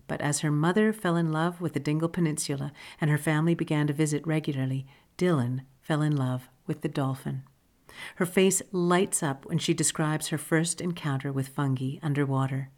But 0.06 0.20
as 0.20 0.40
her 0.40 0.50
mother 0.50 0.92
fell 0.92 1.16
in 1.16 1.32
love 1.32 1.60
with 1.60 1.72
the 1.72 1.80
Dingle 1.80 2.08
Peninsula 2.08 2.72
and 3.00 3.10
her 3.10 3.18
family 3.18 3.54
began 3.54 3.86
to 3.86 3.92
visit 3.92 4.26
regularly, 4.26 4.86
Dillon 5.16 5.62
fell 5.80 6.02
in 6.02 6.16
love 6.16 6.48
with 6.66 6.82
the 6.82 6.88
dolphin. 6.88 7.42
Her 8.16 8.26
face 8.26 8.62
lights 8.72 9.22
up 9.22 9.46
when 9.46 9.58
she 9.58 9.74
describes 9.74 10.28
her 10.28 10.38
first 10.38 10.80
encounter 10.80 11.32
with 11.32 11.54
Fungie 11.54 11.98
underwater. 12.02 12.70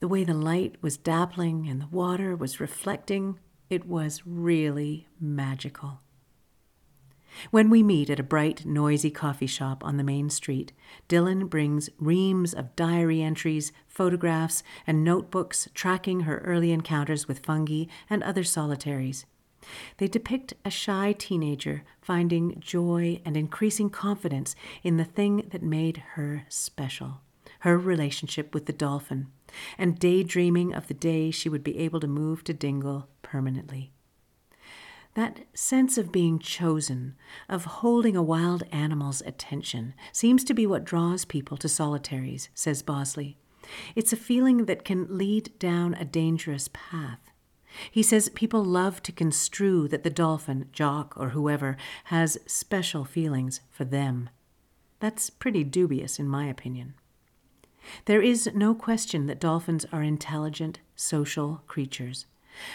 The 0.00 0.08
way 0.08 0.24
the 0.24 0.34
light 0.34 0.76
was 0.80 0.96
dappling 0.96 1.68
and 1.68 1.82
the 1.82 1.88
water 1.88 2.36
was 2.36 2.60
reflecting, 2.60 3.38
it 3.68 3.86
was 3.86 4.22
really 4.24 5.08
magical. 5.20 6.00
When 7.50 7.70
we 7.70 7.82
meet 7.82 8.10
at 8.10 8.20
a 8.20 8.24
bright, 8.24 8.64
noisy 8.66 9.10
coffee 9.10 9.46
shop 9.46 9.84
on 9.84 9.96
the 9.96 10.04
main 10.04 10.30
street, 10.30 10.72
Dillon 11.08 11.46
brings 11.46 11.90
reams 11.98 12.54
of 12.54 12.76
diary 12.76 13.22
entries, 13.22 13.72
photographs, 13.86 14.62
and 14.86 15.04
notebooks 15.04 15.68
tracking 15.74 16.20
her 16.20 16.38
early 16.38 16.72
encounters 16.72 17.28
with 17.28 17.42
Fungie 17.42 17.88
and 18.08 18.22
other 18.22 18.44
solitaries. 18.44 19.26
They 19.98 20.08
depict 20.08 20.54
a 20.64 20.70
shy 20.70 21.14
teenager 21.18 21.82
finding 22.00 22.60
joy 22.60 23.20
and 23.24 23.36
increasing 23.36 23.90
confidence 23.90 24.54
in 24.82 24.96
the 24.96 25.04
thing 25.04 25.48
that 25.50 25.62
made 25.62 26.02
her 26.14 26.46
special 26.48 27.20
her 27.60 27.76
relationship 27.76 28.54
with 28.54 28.66
the 28.66 28.72
dolphin, 28.72 29.28
and 29.76 29.98
daydreaming 29.98 30.74
of 30.74 30.86
the 30.86 30.94
day 30.94 31.30
she 31.30 31.48
would 31.48 31.64
be 31.64 31.78
able 31.78 32.00
to 32.00 32.06
move 32.06 32.44
to 32.44 32.52
Dingle 32.52 33.08
permanently. 33.22 33.90
That 35.18 35.40
sense 35.52 35.98
of 35.98 36.12
being 36.12 36.38
chosen, 36.38 37.16
of 37.48 37.64
holding 37.64 38.14
a 38.14 38.22
wild 38.22 38.62
animal's 38.70 39.20
attention, 39.22 39.94
seems 40.12 40.44
to 40.44 40.54
be 40.54 40.64
what 40.64 40.84
draws 40.84 41.24
people 41.24 41.56
to 41.56 41.68
solitaries, 41.68 42.50
says 42.54 42.82
Bossley. 42.82 43.36
It's 43.96 44.12
a 44.12 44.16
feeling 44.16 44.66
that 44.66 44.84
can 44.84 45.08
lead 45.10 45.58
down 45.58 45.94
a 45.94 46.04
dangerous 46.04 46.68
path. 46.72 47.18
He 47.90 48.00
says 48.00 48.28
people 48.28 48.64
love 48.64 49.02
to 49.02 49.10
construe 49.10 49.88
that 49.88 50.04
the 50.04 50.08
dolphin, 50.08 50.68
Jock, 50.72 51.14
or 51.16 51.30
whoever 51.30 51.76
has 52.04 52.38
special 52.46 53.04
feelings 53.04 53.60
for 53.72 53.84
them. 53.84 54.30
That's 55.00 55.30
pretty 55.30 55.64
dubious, 55.64 56.20
in 56.20 56.28
my 56.28 56.46
opinion. 56.46 56.94
There 58.04 58.22
is 58.22 58.48
no 58.54 58.72
question 58.72 59.26
that 59.26 59.40
dolphins 59.40 59.84
are 59.90 60.04
intelligent, 60.04 60.78
social 60.94 61.64
creatures. 61.66 62.26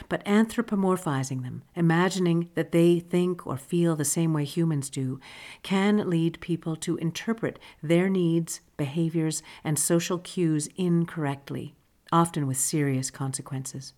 But 0.10 0.24
anthropomorphizing 0.26 1.44
them, 1.44 1.64
imagining 1.76 2.50
that 2.56 2.72
they 2.72 3.00
think 3.00 3.46
or 3.48 3.58
feel 3.58 3.96
the 3.96 4.06
same 4.06 4.34
way 4.34 4.46
humans 4.46 4.90
do, 4.90 5.20
can 5.62 6.10
lead 6.10 6.40
people 6.40 6.76
to 6.78 6.98
interpret 6.98 7.60
their 7.82 8.10
needs, 8.10 8.62
behaviors, 8.78 9.42
and 9.64 9.78
social 9.78 10.20
cues 10.20 10.68
incorrectly, 10.76 11.76
often 12.12 12.48
with 12.48 12.58
serious 12.58 13.12
consequences. 13.12 13.94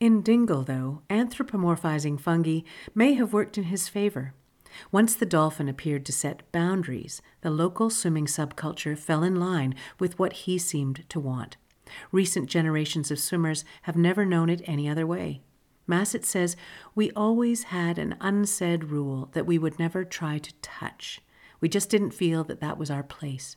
In 0.00 0.22
Dingle, 0.22 0.62
though, 0.62 1.02
anthropomorphizing 1.10 2.20
Fungie 2.20 2.64
may 2.94 3.14
have 3.14 3.32
worked 3.32 3.58
in 3.58 3.64
his 3.64 3.88
favor. 3.88 4.34
Once 4.90 5.14
the 5.14 5.26
dolphin 5.26 5.68
appeared 5.68 6.04
to 6.06 6.12
set 6.12 6.50
boundaries, 6.50 7.22
the 7.42 7.50
local 7.50 7.90
swimming 7.90 8.26
subculture 8.26 8.98
fell 8.98 9.22
in 9.22 9.36
line 9.36 9.74
with 9.98 10.18
what 10.18 10.32
he 10.32 10.58
seemed 10.58 11.08
to 11.08 11.20
want. 11.20 11.56
Recent 12.12 12.48
generations 12.48 13.10
of 13.10 13.18
swimmers 13.18 13.64
have 13.82 13.96
never 13.96 14.24
known 14.24 14.48
it 14.48 14.62
any 14.64 14.88
other 14.88 15.06
way. 15.06 15.42
Massett 15.86 16.24
says, 16.24 16.56
We 16.94 17.10
always 17.12 17.64
had 17.64 17.98
an 17.98 18.16
unsaid 18.20 18.84
rule 18.84 19.28
that 19.32 19.46
we 19.46 19.58
would 19.58 19.78
never 19.78 20.04
try 20.04 20.38
to 20.38 20.54
touch. 20.62 21.20
We 21.60 21.68
just 21.68 21.90
didn't 21.90 22.12
feel 22.12 22.44
that 22.44 22.60
that 22.60 22.78
was 22.78 22.90
our 22.90 23.02
place. 23.02 23.56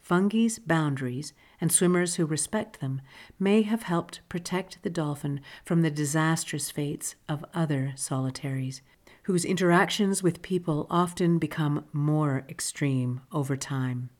Fungie's 0.00 0.58
boundaries 0.58 1.32
and 1.60 1.70
swimmers 1.70 2.16
who 2.16 2.26
respect 2.26 2.80
them 2.80 3.00
may 3.38 3.62
have 3.62 3.84
helped 3.84 4.20
protect 4.28 4.82
the 4.82 4.90
dolphin 4.90 5.40
from 5.64 5.82
the 5.82 5.90
disastrous 5.90 6.70
fates 6.70 7.14
of 7.28 7.44
other 7.54 7.92
solitaries, 7.94 8.82
whose 9.24 9.44
interactions 9.44 10.22
with 10.22 10.42
people 10.42 10.86
often 10.90 11.38
become 11.38 11.84
more 11.92 12.44
extreme 12.48 13.20
over 13.30 13.56
time. 13.56 14.10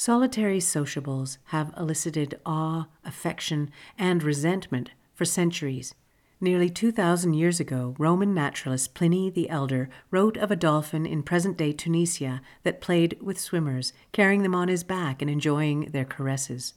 Solitary 0.00 0.60
sociables 0.60 1.38
have 1.46 1.74
elicited 1.76 2.38
awe, 2.46 2.86
affection, 3.04 3.68
and 3.98 4.22
resentment 4.22 4.92
for 5.12 5.24
centuries. 5.24 5.92
Nearly 6.40 6.70
2,000 6.70 7.34
years 7.34 7.58
ago, 7.58 7.96
Roman 7.98 8.32
naturalist 8.32 8.94
Pliny 8.94 9.28
the 9.28 9.50
Elder 9.50 9.90
wrote 10.12 10.36
of 10.36 10.52
a 10.52 10.56
dolphin 10.56 11.04
in 11.04 11.24
present 11.24 11.56
day 11.56 11.72
Tunisia 11.72 12.40
that 12.62 12.80
played 12.80 13.18
with 13.20 13.40
swimmers, 13.40 13.92
carrying 14.12 14.44
them 14.44 14.54
on 14.54 14.68
his 14.68 14.84
back 14.84 15.20
and 15.20 15.28
enjoying 15.28 15.86
their 15.86 16.04
caresses. 16.04 16.74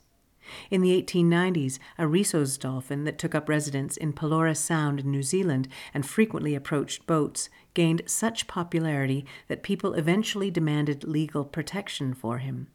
In 0.71 0.81
the 0.81 0.99
1890s, 0.99 1.77
a 1.99 2.07
Risso's 2.07 2.57
dolphin 2.57 3.03
that 3.03 3.19
took 3.19 3.35
up 3.35 3.47
residence 3.47 3.97
in 3.97 4.13
Pelorus 4.13 4.57
Sound 4.57 4.99
in 4.99 5.11
New 5.11 5.21
Zealand 5.21 5.67
and 5.93 6.07
frequently 6.07 6.55
approached 6.55 7.05
boats 7.05 7.51
gained 7.75 8.01
such 8.07 8.47
popularity 8.47 9.27
that 9.47 9.61
people 9.61 9.93
eventually 9.93 10.49
demanded 10.49 11.03
legal 11.03 11.45
protection 11.45 12.15
for 12.15 12.39
him. 12.39 12.65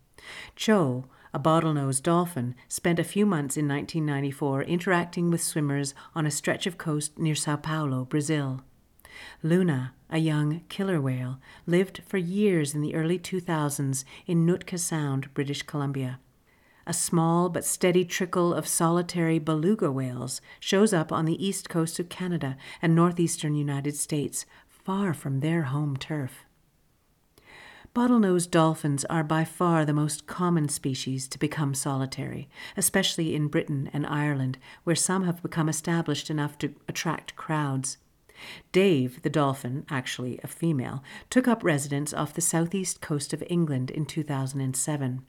Cho, 0.55 1.07
a 1.33 1.39
bottlenose 1.39 2.03
dolphin, 2.03 2.55
spent 2.69 2.99
a 2.99 3.05
few 3.05 3.27
months 3.27 3.57
in 3.57 3.69
1994 3.69 4.63
interacting 4.63 5.31
with 5.31 5.43
swimmers 5.43 5.95
on 6.15 6.27
a 6.27 6.31
stretch 6.31 6.67
of 6.67 6.79
coast 6.79 7.19
near 7.19 7.35
Sao 7.35 7.57
Paulo, 7.57 8.05
Brazil. 8.05 8.63
Luna, 9.43 9.95
a 10.11 10.19
young 10.19 10.63
killer 10.69 11.01
whale, 11.01 11.39
lived 11.67 12.03
for 12.07 12.19
years 12.19 12.75
in 12.75 12.81
the 12.81 12.95
early 12.95 13.19
2000s 13.19 14.05
in 14.27 14.47
Nootka 14.47 14.79
Sound, 14.79 15.33
British 15.35 15.63
Columbia 15.63 16.19
a 16.87 16.95
small 16.95 17.49
but 17.49 17.65
steady 17.65 18.05
trickle 18.05 18.55
of 18.55 18.69
solitary 18.69 19.39
beluga 19.41 19.91
whales 19.91 20.41
shows 20.61 20.93
up 20.93 21.11
on 21.11 21.25
the 21.25 21.45
east 21.45 21.69
coast 21.69 21.99
of 21.99 22.09
Canada 22.09 22.57
and 22.81 22.95
northeastern 22.95 23.55
United 23.55 23.97
States, 23.97 24.47
far 24.69 25.13
from 25.13 25.41
their 25.41 25.63
home 25.63 25.97
turf. 25.97 26.46
Bottlenose 27.97 28.51
dolphins 28.51 29.07
are 29.07 29.25
by 29.25 29.43
far 29.43 29.87
the 29.87 29.95
most 29.95 30.27
common 30.27 30.69
species 30.69 31.27
to 31.29 31.39
become 31.39 31.73
solitary, 31.73 32.47
especially 32.77 33.35
in 33.35 33.49
Britain 33.49 33.89
and 33.91 34.07
Ireland, 34.07 34.59
where 34.85 34.95
some 34.95 35.25
have 35.25 35.43
become 35.43 35.67
established 35.67 36.29
enough 36.29 36.59
to 36.59 36.75
attract 36.89 37.37
crowds. 37.37 37.97
Dave, 38.71 39.23
the 39.23 39.31
dolphin, 39.31 39.87
actually 39.89 40.39
a 40.45 40.47
female, 40.47 41.03
took 41.31 41.49
up 41.49 41.65
residence 41.65 42.13
off 42.13 42.35
the 42.35 42.43
southeast 42.43 43.01
coast 43.01 43.33
of 43.33 43.43
England 43.49 43.91
in 43.91 44.05
2007. 44.05 45.25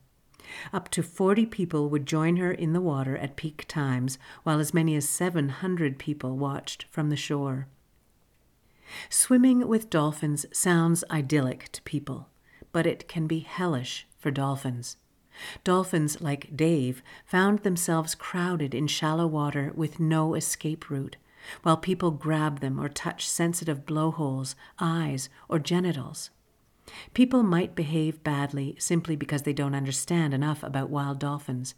Up 0.74 0.90
to 0.90 1.02
40 1.02 1.46
people 1.46 1.90
would 1.90 2.06
join 2.06 2.36
her 2.36 2.52
in 2.52 2.74
the 2.74 2.82
water 2.82 3.16
at 3.16 3.38
peak 3.38 3.64
times, 3.70 4.20
while 4.44 4.60
as 4.60 4.74
many 4.74 4.94
as 4.98 5.08
700 5.08 5.98
people 5.98 6.36
watched 6.36 6.86
from 6.92 7.10
the 7.10 7.16
shore. 7.16 7.68
Swimming 9.10 9.70
with 9.70 9.90
dolphins 9.90 10.46
sounds 10.52 11.06
idyllic 11.10 11.72
to 11.72 11.82
people, 11.84 12.28
but 12.78 12.86
it 12.86 13.08
can 13.08 13.26
be 13.26 13.40
hellish 13.40 14.06
for 14.20 14.30
dolphins. 14.30 14.98
Dolphins 15.64 16.22
like 16.22 16.56
Dave 16.56 17.02
found 17.26 17.64
themselves 17.64 18.14
crowded 18.14 18.76
in 18.76 18.86
shallow 18.86 19.26
water 19.26 19.72
with 19.74 20.00
no 20.00 20.36
escape 20.36 20.88
route, 20.92 21.18
while 21.64 21.76
people 21.76 22.12
grab 22.12 22.60
them 22.60 22.80
or 22.80 22.88
touch 22.88 23.28
sensitive 23.28 23.84
blowholes, 23.88 24.56
eyes, 24.78 25.28
or 25.50 25.58
genitals. 25.58 26.30
People 27.16 27.42
might 27.42 27.74
behave 27.74 28.24
badly 28.24 28.76
simply 28.78 29.16
because 29.16 29.42
they 29.42 29.54
don't 29.54 29.74
understand 29.74 30.36
enough 30.36 30.62
about 30.62 30.92
wild 30.92 31.18
dolphins. 31.18 31.74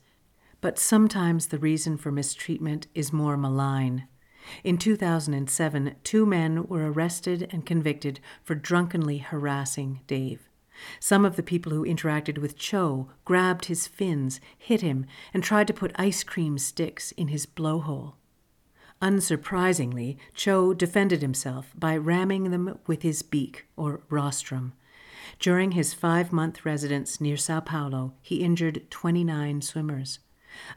But 0.60 0.78
sometimes 0.78 1.48
the 1.48 1.60
reason 1.60 1.96
for 1.96 2.12
mistreatment 2.12 2.88
is 2.94 3.14
more 3.14 3.38
malign. 3.38 4.10
In 4.66 4.78
2007, 4.78 5.96
two 6.04 6.26
men 6.26 6.68
were 6.68 6.92
arrested 6.92 7.48
and 7.54 7.66
convicted 7.66 8.20
for 8.44 8.54
drunkenly 8.54 9.20
harassing 9.20 10.02
Dave. 10.06 10.49
Some 11.00 11.26
of 11.26 11.36
the 11.36 11.44
people 11.44 11.72
who 11.72 11.86
interacted 11.86 12.38
with 12.38 12.58
Cho 12.58 13.10
grabbed 13.26 13.66
his 13.66 13.88
fins, 13.88 14.40
hit 14.58 14.82
him, 14.82 15.06
and 15.34 15.44
tried 15.44 15.68
to 15.68 15.74
put 15.74 15.92
ice 15.96 16.24
cream 16.24 16.58
sticks 16.58 17.12
in 17.14 17.30
his 17.30 17.46
blowhole. 17.46 18.16
Unsurprisingly, 19.02 20.18
Cho 20.34 20.74
defended 20.74 21.22
himself 21.22 21.74
by 21.78 21.96
ramming 21.96 22.52
them 22.52 22.80
with 22.86 23.02
his 23.02 23.22
beak, 23.22 23.66
or 23.78 24.02
rostrum. 24.10 24.74
During 25.40 25.72
his 25.72 25.94
five 25.94 26.34
month 26.34 26.66
residence 26.66 27.22
near 27.22 27.38
Sao 27.38 27.62
Paulo, 27.62 28.14
he 28.22 28.44
injured 28.44 28.90
29 28.90 29.62
swimmers. 29.62 30.20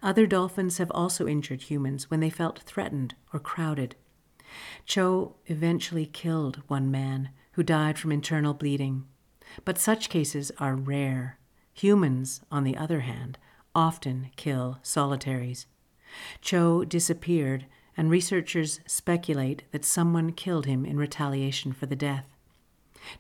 Other 0.02 0.26
dolphins 0.26 0.78
have 0.78 0.90
also 0.92 1.26
injured 1.26 1.62
humans 1.62 2.10
when 2.10 2.20
they 2.20 2.30
felt 2.30 2.60
threatened 2.60 3.14
or 3.32 3.40
crowded. 3.40 3.96
Cho 4.84 5.36
eventually 5.46 6.06
killed 6.06 6.62
one 6.68 6.90
man 6.90 7.30
who 7.52 7.62
died 7.62 7.98
from 7.98 8.12
internal 8.12 8.54
bleeding. 8.54 9.04
But 9.64 9.78
such 9.78 10.08
cases 10.08 10.52
are 10.58 10.74
rare. 10.74 11.38
Humans, 11.74 12.42
on 12.50 12.64
the 12.64 12.76
other 12.76 13.00
hand, 13.00 13.38
often 13.74 14.30
kill 14.36 14.78
solitaries. 14.82 15.66
Cho 16.40 16.84
disappeared, 16.84 17.66
and 17.96 18.10
researchers 18.10 18.80
speculate 18.86 19.64
that 19.72 19.84
someone 19.84 20.32
killed 20.32 20.66
him 20.66 20.84
in 20.84 20.96
retaliation 20.96 21.72
for 21.72 21.86
the 21.86 21.96
death. 21.96 22.26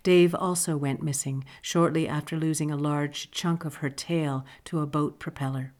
Dave 0.02 0.34
also 0.34 0.76
went 0.76 1.02
missing 1.02 1.44
shortly 1.60 2.06
after 2.06 2.36
losing 2.36 2.70
a 2.70 2.76
large 2.76 3.30
chunk 3.30 3.64
of 3.64 3.76
her 3.76 3.90
tail 3.90 4.44
to 4.64 4.80
a 4.80 4.86
boat 4.86 5.18
propeller. 5.18 5.72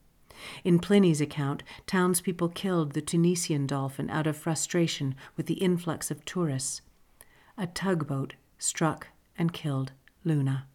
In 0.65 0.79
Pliny's 0.79 1.21
account, 1.21 1.63
townspeople 1.87 2.49
killed 2.49 2.93
the 2.93 3.03
Tunisian 3.03 3.67
dolphin 3.67 4.11
out 4.11 4.27
of 4.27 4.37
frustration 4.37 5.15
with 5.37 5.47
the 5.47 5.55
influx 5.55 6.11
of 6.11 6.25
tourists. 6.25 6.83
A 7.57 7.67
tugboat 7.67 8.35
struck 8.59 9.09
and 9.39 9.53
killed 9.53 9.93
Luna. 10.25 10.67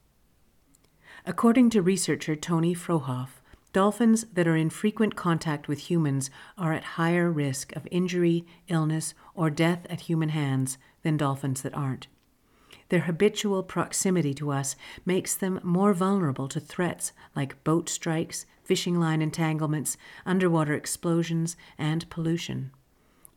According 1.25 1.69
to 1.71 1.81
researcher 1.81 2.35
Toni 2.35 2.73
Frohoff, 2.73 3.41
dolphins 3.73 4.25
that 4.33 4.47
are 4.47 4.55
in 4.55 4.69
frequent 4.69 5.15
contact 5.15 5.67
with 5.67 5.89
humans 5.89 6.29
are 6.57 6.73
at 6.73 6.95
higher 6.95 7.31
risk 7.31 7.75
of 7.75 7.87
injury, 7.91 8.45
illness, 8.67 9.13
or 9.35 9.49
death 9.49 9.85
at 9.89 10.01
human 10.01 10.29
hands 10.29 10.77
than 11.03 11.17
dolphins 11.17 11.61
that 11.61 11.73
aren't. 11.73 12.07
Their 12.89 13.01
habitual 13.01 13.63
proximity 13.63 14.33
to 14.35 14.51
us 14.51 14.75
makes 15.05 15.35
them 15.35 15.59
more 15.63 15.93
vulnerable 15.93 16.47
to 16.47 16.59
threats 16.59 17.11
like 17.35 17.63
boat 17.63 17.89
strikes, 17.89 18.45
fishing 18.63 18.99
line 18.99 19.21
entanglements, 19.21 19.97
underwater 20.25 20.73
explosions, 20.73 21.57
and 21.77 22.09
pollution. 22.09 22.71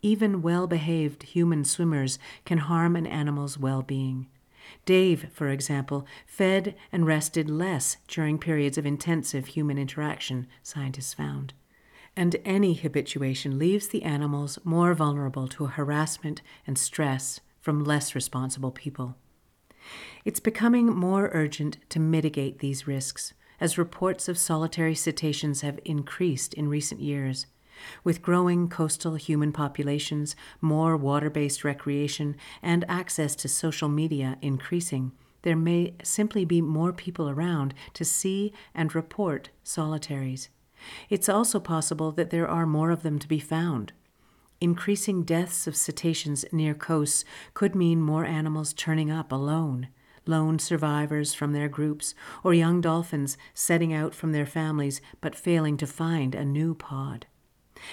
Even 0.03 0.43
well 0.43 0.67
behaved 0.67 1.25
human 1.25 1.65
swimmers 1.65 2.19
can 2.45 2.59
harm 2.59 2.97
an 2.97 3.07
animal's 3.07 3.59
well 3.59 3.83
being. 3.83 4.29
Dave, 4.85 5.29
for 5.33 5.49
example, 5.49 6.07
fed 6.27 6.75
and 6.93 7.07
rested 7.07 7.49
less 7.51 7.97
during 8.09 8.39
periods 8.39 8.79
of 8.79 8.87
intensive 8.87 9.47
human 9.49 9.79
interaction, 9.79 10.47
scientists 10.63 11.15
found. 11.15 11.53
and 12.17 12.37
any 12.45 12.75
habituation 12.75 13.59
leaves 13.59 13.89
the 13.89 14.03
animals 14.03 14.59
more 14.65 14.95
vulnerable 14.95 15.47
to 15.49 15.67
harassment 15.67 16.43
and 16.67 16.77
stress 16.77 17.41
from 17.61 17.85
less 17.85 18.15
responsible 18.15 18.71
people. 18.71 19.17
It's 20.25 20.41
becoming 20.41 20.87
more 20.87 21.31
urgent 21.33 21.79
to 21.91 22.01
mitigate 22.01 22.59
these 22.59 22.87
risks 22.87 23.33
as 23.61 23.79
reports 23.79 24.29
of 24.29 24.39
solitary 24.39 24.95
cetaceans 24.95 25.61
have 25.61 25.79
increased 25.85 26.55
in 26.55 26.69
recent 26.69 27.01
years. 27.01 27.47
With 28.05 28.23
growing 28.23 28.69
coastal 28.69 29.15
human 29.15 29.53
populations, 29.53 30.37
more 30.61 30.97
water 30.97 31.31
based 31.31 31.65
recreation, 31.65 32.37
and 32.63 32.85
access 32.89 33.35
to 33.37 33.49
social 33.49 33.89
media 33.89 34.39
increasing, 34.43 35.13
there 35.43 35.57
may 35.57 35.95
simply 36.03 36.45
be 36.45 36.61
more 36.61 36.93
people 36.93 37.29
around 37.29 37.75
to 37.95 38.05
see 38.05 38.53
and 38.75 38.95
report 38.95 39.51
solitaries. 39.65 40.49
It's 41.09 41.29
also 41.29 41.61
possible 41.61 42.13
that 42.13 42.31
there 42.31 42.49
are 42.49 42.67
more 42.67 42.91
of 42.91 43.03
them 43.03 43.19
to 43.19 43.29
be 43.29 43.39
found. 43.39 43.93
Increasing 44.61 45.23
deaths 45.23 45.67
of 45.67 45.77
cetaceans 45.77 46.45
near 46.53 46.75
coasts 46.75 47.25
could 47.55 47.75
mean 47.75 48.01
more 48.01 48.27
animals 48.27 48.75
turning 48.75 49.11
up 49.11 49.33
alone, 49.33 49.89
lone 50.27 50.59
survivors 50.59 51.33
from 51.33 51.53
their 51.53 51.69
groups, 51.69 52.15
or 52.45 52.53
young 52.53 52.81
dolphins 52.83 53.39
setting 53.55 53.93
out 53.95 54.15
from 54.15 54.33
their 54.33 54.45
families 54.45 55.01
but 55.23 55.35
failing 55.35 55.79
to 55.79 55.87
find 55.87 56.35
a 56.35 56.45
new 56.45 56.75
pod. 56.75 57.27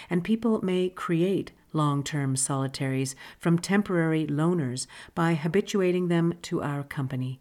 And 0.10 0.24
people 0.24 0.62
may 0.64 0.90
create 0.90 1.52
long 1.74 2.04
term 2.04 2.36
solitaries 2.36 3.16
from 3.38 3.60
temporary 3.60 4.26
loners 4.26 4.88
by 5.16 5.36
habituating 5.36 6.08
them 6.08 6.34
to 6.44 6.62
our 6.62 6.84
company. 6.84 7.40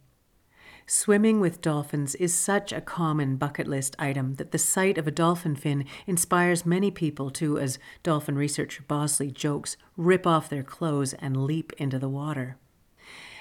Swimming 0.88 1.40
with 1.40 1.60
dolphins 1.60 2.14
is 2.14 2.32
such 2.32 2.72
a 2.72 2.80
common 2.80 3.36
bucket 3.36 3.66
list 3.66 3.96
item 3.98 4.36
that 4.36 4.52
the 4.52 4.58
sight 4.58 4.96
of 4.98 5.08
a 5.08 5.10
dolphin 5.10 5.56
fin 5.56 5.84
inspires 6.06 6.64
many 6.64 6.92
people 6.92 7.28
to, 7.30 7.58
as 7.58 7.80
dolphin 8.04 8.36
researcher 8.36 8.84
Bossley 8.86 9.32
jokes, 9.32 9.76
rip 9.96 10.28
off 10.28 10.48
their 10.48 10.62
clothes 10.62 11.12
and 11.14 11.44
leap 11.44 11.72
into 11.76 11.98
the 11.98 12.08
water. 12.08 12.56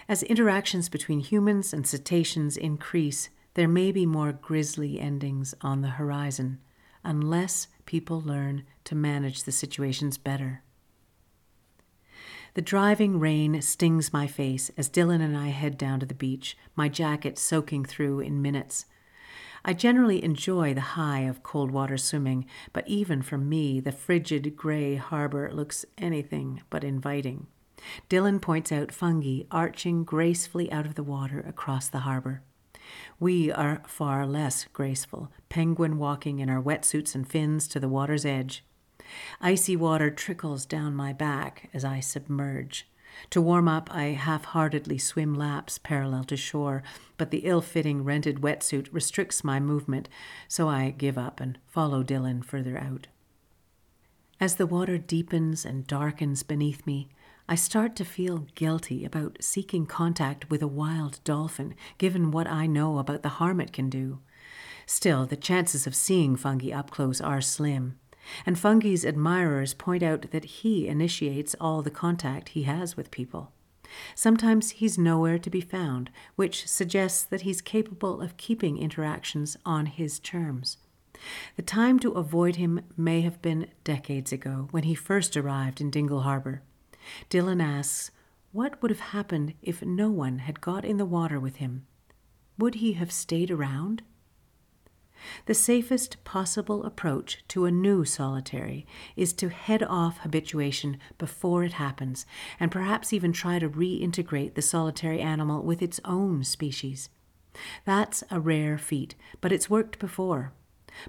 As 0.09 0.23
interactions 0.23 0.89
between 0.89 1.19
humans 1.19 1.71
and 1.71 1.85
cetaceans 1.85 2.57
increase, 2.57 3.29
there 3.53 3.67
may 3.67 3.91
be 3.91 4.07
more 4.07 4.33
grisly 4.33 4.99
endings 4.99 5.53
on 5.61 5.81
the 5.81 5.89
horizon, 5.89 6.59
unless 7.03 7.67
people 7.85 8.21
learn 8.21 8.63
to 8.85 8.95
manage 8.95 9.43
the 9.43 9.51
situations 9.51 10.17
better. 10.17 10.63
The 12.55 12.61
driving 12.61 13.19
rain 13.19 13.61
stings 13.61 14.13
my 14.13 14.27
face 14.27 14.71
as 14.77 14.87
Dillon 14.87 15.19
and 15.19 15.35
I 15.35 15.49
head 15.49 15.77
down 15.77 15.99
to 15.99 16.05
the 16.05 16.13
beach, 16.13 16.57
my 16.75 16.87
jacket 16.87 17.37
soaking 17.37 17.83
through 17.83 18.21
in 18.21 18.41
minutes. 18.41 18.85
I 19.65 19.73
generally 19.73 20.23
enjoy 20.23 20.73
the 20.73 20.81
high 20.81 21.21
of 21.21 21.43
cold 21.43 21.71
water 21.71 21.97
swimming, 21.97 22.45
but 22.71 22.87
even 22.87 23.21
for 23.21 23.37
me, 23.37 23.79
the 23.79 23.91
frigid 23.91 24.55
gray 24.55 24.95
harbor 24.95 25.51
looks 25.51 25.85
anything 25.97 26.61
but 26.69 26.83
inviting. 26.83 27.47
Dillon 28.07 28.39
points 28.39 28.71
out 28.71 28.89
Fungie 28.89 29.47
arching 29.51 30.03
gracefully 30.03 30.71
out 30.71 30.85
of 30.85 30.95
the 30.95 31.03
water 31.03 31.43
across 31.47 31.89
the 31.89 31.99
harbor. 31.99 32.41
We 33.19 33.51
are 33.51 33.81
far 33.87 34.25
less 34.25 34.65
graceful, 34.73 35.31
penguin 35.49 35.97
walking 35.97 36.39
in 36.39 36.49
our 36.49 36.61
wetsuits 36.61 37.15
and 37.15 37.27
fins 37.27 37.67
to 37.69 37.79
the 37.79 37.89
water's 37.89 38.25
edge. 38.25 38.63
Icy 39.39 39.75
water 39.75 40.09
trickles 40.09 40.65
down 40.65 40.95
my 40.95 41.13
back 41.13 41.69
as 41.73 41.85
I 41.85 41.99
submerge. 41.99 42.87
To 43.29 43.41
warm 43.41 43.67
up, 43.67 43.89
I 43.93 44.07
half 44.07 44.45
heartedly 44.45 44.97
swim 44.97 45.33
laps 45.33 45.77
parallel 45.77 46.25
to 46.25 46.35
shore, 46.35 46.83
but 47.17 47.31
the 47.31 47.45
ill 47.45 47.61
fitting 47.61 48.03
rented 48.03 48.41
wetsuit 48.41 48.89
restricts 48.91 49.43
my 49.43 49.59
movement, 49.59 50.09
so 50.47 50.67
I 50.67 50.89
give 50.89 51.17
up 51.17 51.39
and 51.39 51.57
follow 51.65 52.03
Dillon 52.03 52.41
further 52.41 52.77
out. 52.77 53.07
As 54.39 54.55
the 54.55 54.67
water 54.67 54.97
deepens 54.97 55.65
and 55.65 55.87
darkens 55.87 56.43
beneath 56.43 56.85
me, 56.85 57.09
I 57.47 57.53
start 57.53 57.95
to 57.97 58.05
feel 58.05 58.47
guilty 58.55 59.05
about 59.05 59.37
seeking 59.39 59.85
contact 59.85 60.49
with 60.49 60.63
a 60.63 60.67
wild 60.67 61.19
dolphin, 61.23 61.75
given 61.99 62.31
what 62.31 62.47
I 62.47 62.65
know 62.65 62.97
about 62.97 63.21
the 63.21 63.37
harm 63.37 63.61
it 63.61 63.71
can 63.71 63.87
do. 63.87 64.19
Still, 64.87 65.27
the 65.27 65.35
chances 65.35 65.85
of 65.85 65.93
seeing 65.93 66.37
Fungie 66.37 66.75
up 66.75 66.89
close 66.89 67.21
are 67.21 67.41
slim. 67.41 67.99
And 68.47 68.55
Fungie's 68.55 69.05
admirers 69.05 69.75
point 69.75 70.01
out 70.01 70.31
that 70.31 70.45
he 70.45 70.87
initiates 70.87 71.55
all 71.61 71.83
the 71.83 71.91
contact 71.91 72.49
he 72.49 72.63
has 72.63 72.97
with 72.97 73.11
people. 73.11 73.51
Sometimes 74.15 74.71
he's 74.71 74.97
nowhere 74.97 75.37
to 75.37 75.49
be 75.51 75.61
found, 75.61 76.09
which 76.35 76.67
suggests 76.67 77.23
that 77.23 77.41
he's 77.41 77.61
capable 77.61 78.21
of 78.21 78.37
keeping 78.37 78.79
interactions 78.79 79.55
on 79.63 79.85
his 79.85 80.17
terms. 80.19 80.77
The 81.57 81.61
time 81.61 81.99
to 81.99 82.11
avoid 82.13 82.55
him 82.55 82.81
may 82.97 83.21
have 83.21 83.39
been 83.43 83.67
decades 83.83 84.31
ago 84.31 84.67
when 84.71 84.83
he 84.83 84.95
first 84.95 85.37
arrived 85.37 85.79
in 85.79 85.91
Dingle 85.91 86.21
Harbor. 86.21 86.63
Dillon 87.29 87.61
asks, 87.61 88.11
What 88.51 88.81
would 88.81 88.91
have 88.91 89.11
happened 89.11 89.53
if 89.61 89.83
no 89.83 90.09
one 90.09 90.39
had 90.39 90.61
got 90.61 90.85
in 90.85 90.97
the 90.97 91.05
water 91.05 91.39
with 91.39 91.57
him? 91.57 91.85
Would 92.57 92.75
he 92.75 92.93
have 92.93 93.11
stayed 93.11 93.51
around? 93.51 94.03
The 95.45 95.53
safest 95.53 96.23
possible 96.23 96.83
approach 96.83 97.43
to 97.49 97.65
a 97.65 97.71
new 97.71 98.05
solitary 98.05 98.85
is 99.15 99.33
to 99.33 99.49
head 99.49 99.81
off 99.83 100.19
habituation 100.19 100.97
before 101.17 101.63
it 101.63 101.73
happens, 101.73 102.25
and 102.59 102.71
perhaps 102.71 103.13
even 103.13 103.33
try 103.33 103.59
to 103.59 103.69
reintegrate 103.69 104.53
the 104.53 104.61
solitary 104.61 105.21
animal 105.21 105.63
with 105.63 105.81
its 105.81 105.99
own 106.05 106.43
species. 106.43 107.09
That's 107.85 108.23
a 108.29 108.39
rare 108.39 108.77
feat, 108.77 109.15
but 109.41 109.51
it's 109.51 109.69
worked 109.69 109.99
before. 109.99 110.53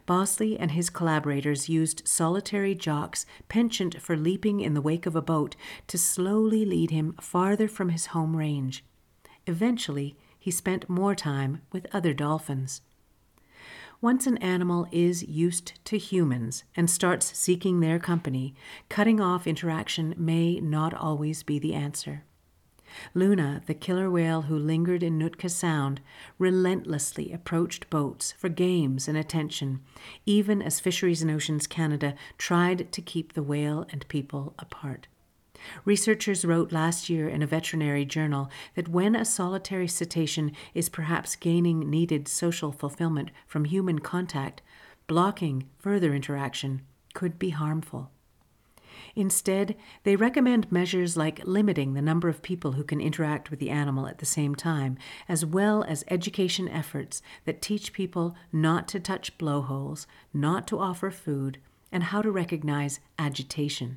Bossley 0.07 0.59
and 0.59 0.73
his 0.73 0.91
collaborators 0.91 1.69
used 1.69 2.07
solitary 2.07 2.75
jocks 2.75 3.27
penchant 3.49 4.01
for 4.01 4.17
leaping 4.17 4.61
in 4.61 4.75
the 4.75 4.81
wake 4.81 5.07
of 5.07 5.17
a 5.17 5.23
boat 5.23 5.57
to 5.87 5.99
slowly 5.99 6.65
lead 6.65 6.91
him 6.91 7.15
farther 7.21 7.69
from 7.69 7.91
his 7.91 8.07
home 8.07 8.37
range. 8.37 8.85
Eventually, 9.47 10.17
he 10.39 10.51
spent 10.51 10.89
more 10.89 11.15
time 11.15 11.63
with 11.73 11.87
other 11.93 12.13
dolphins. 12.13 12.83
Once 14.01 14.27
an 14.27 14.37
animal 14.39 14.87
is 14.93 15.23
used 15.23 15.73
to 15.85 15.97
humans 15.97 16.65
and 16.77 16.91
starts 16.91 17.37
seeking 17.37 17.81
their 17.81 17.99
company, 17.99 18.55
cutting 18.89 19.21
off 19.21 19.47
interaction 19.47 20.15
may 20.19 20.61
not 20.61 20.93
always 20.93 21.43
be 21.43 21.59
the 21.59 21.75
answer. 21.75 22.25
Luna, 23.15 23.63
the 23.67 23.75
killer 23.75 24.11
whale 24.11 24.43
who 24.43 24.59
lingered 24.59 25.03
in 25.03 25.19
Nootka 25.19 25.49
Sound, 25.49 26.01
relentlessly 26.39 27.33
approached 27.33 27.91
boats 27.91 28.33
for 28.39 28.49
games 28.49 29.09
and 29.09 29.17
attention, 29.17 29.81
even 30.25 30.63
as 30.63 30.81
Fisheries 30.81 31.23
and 31.23 31.31
Oceans 31.31 31.67
Canada 31.67 32.15
tried 32.39 32.93
to 32.93 33.03
keep 33.03 33.33
the 33.33 33.43
whale 33.43 33.87
and 33.91 34.07
people 34.09 34.55
apart. 34.59 35.09
Researchers 35.85 36.45
wrote 36.45 36.73
last 36.73 37.09
year 37.09 37.29
in 37.29 37.43
a 37.43 37.47
veterinary 37.47 38.05
journal 38.05 38.51
that 38.75 38.89
when 38.89 39.17
a 39.17 39.25
solitary 39.25 39.89
cetacean 39.89 40.53
is 40.75 40.89
perhaps 40.89 41.37
gaining 41.37 41.91
needed 41.91 42.29
social 42.29 42.73
fulfillment 42.73 43.31
from 43.47 43.65
human 43.65 43.99
contact, 43.99 44.63
blocking 45.07 45.69
further 45.79 46.15
interaction 46.15 46.83
could 47.15 47.39
be 47.39 47.51
harmful. 47.51 48.11
Instead, 49.17 49.75
they 50.05 50.15
recommend 50.15 50.71
measures 50.71 51.17
like 51.17 51.45
limiting 51.47 51.95
the 51.95 52.03
number 52.03 52.29
of 52.29 52.43
people 52.43 52.73
who 52.73 52.85
can 52.85 53.01
interact 53.01 53.51
with 53.51 53.59
the 53.59 53.71
animal 53.71 54.07
at 54.07 54.19
the 54.19 54.27
same 54.27 54.55
time, 54.55 54.99
as 55.27 55.45
well 55.45 55.83
as 55.85 56.05
education 56.09 56.69
efforts 56.69 57.23
that 57.47 57.63
teach 57.63 57.95
people 57.95 58.37
not 58.53 58.87
to 58.87 59.01
touch 59.01 59.37
blowholes, 59.39 60.07
not 60.35 60.69
to 60.69 60.79
offer 60.79 61.11
food, 61.11 61.57
and 61.91 62.05
how 62.05 62.21
to 62.21 62.31
recognize 62.31 63.01
agitation. 63.19 63.97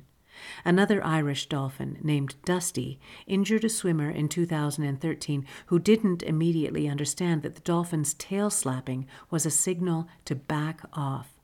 Another 0.64 1.04
Irish 1.04 1.50
dolphin 1.50 1.98
named 2.02 2.36
Dusty 2.46 2.98
injured 3.26 3.64
a 3.64 3.68
swimmer 3.68 4.10
in 4.10 4.26
2013 4.26 5.44
who 5.66 5.78
didn't 5.78 6.22
immediately 6.22 6.88
understand 6.88 7.42
that 7.42 7.56
the 7.56 7.60
dolphin's 7.60 8.14
tail 8.14 8.48
slapping 8.48 9.06
was 9.28 9.44
a 9.44 9.50
signal 9.50 10.08
to 10.24 10.34
back 10.34 10.80
off. 10.94 11.39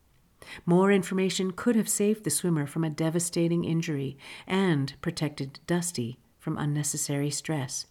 More 0.64 0.92
information 0.92 1.52
could 1.52 1.76
have 1.76 1.88
saved 1.88 2.24
the 2.24 2.30
swimmer 2.30 2.66
from 2.66 2.84
a 2.84 2.90
devastating 2.90 3.64
injury 3.64 4.16
and 4.46 4.94
protected 5.00 5.60
Dusty 5.66 6.18
from 6.38 6.58
unnecessary 6.58 7.30
stress. 7.30 7.86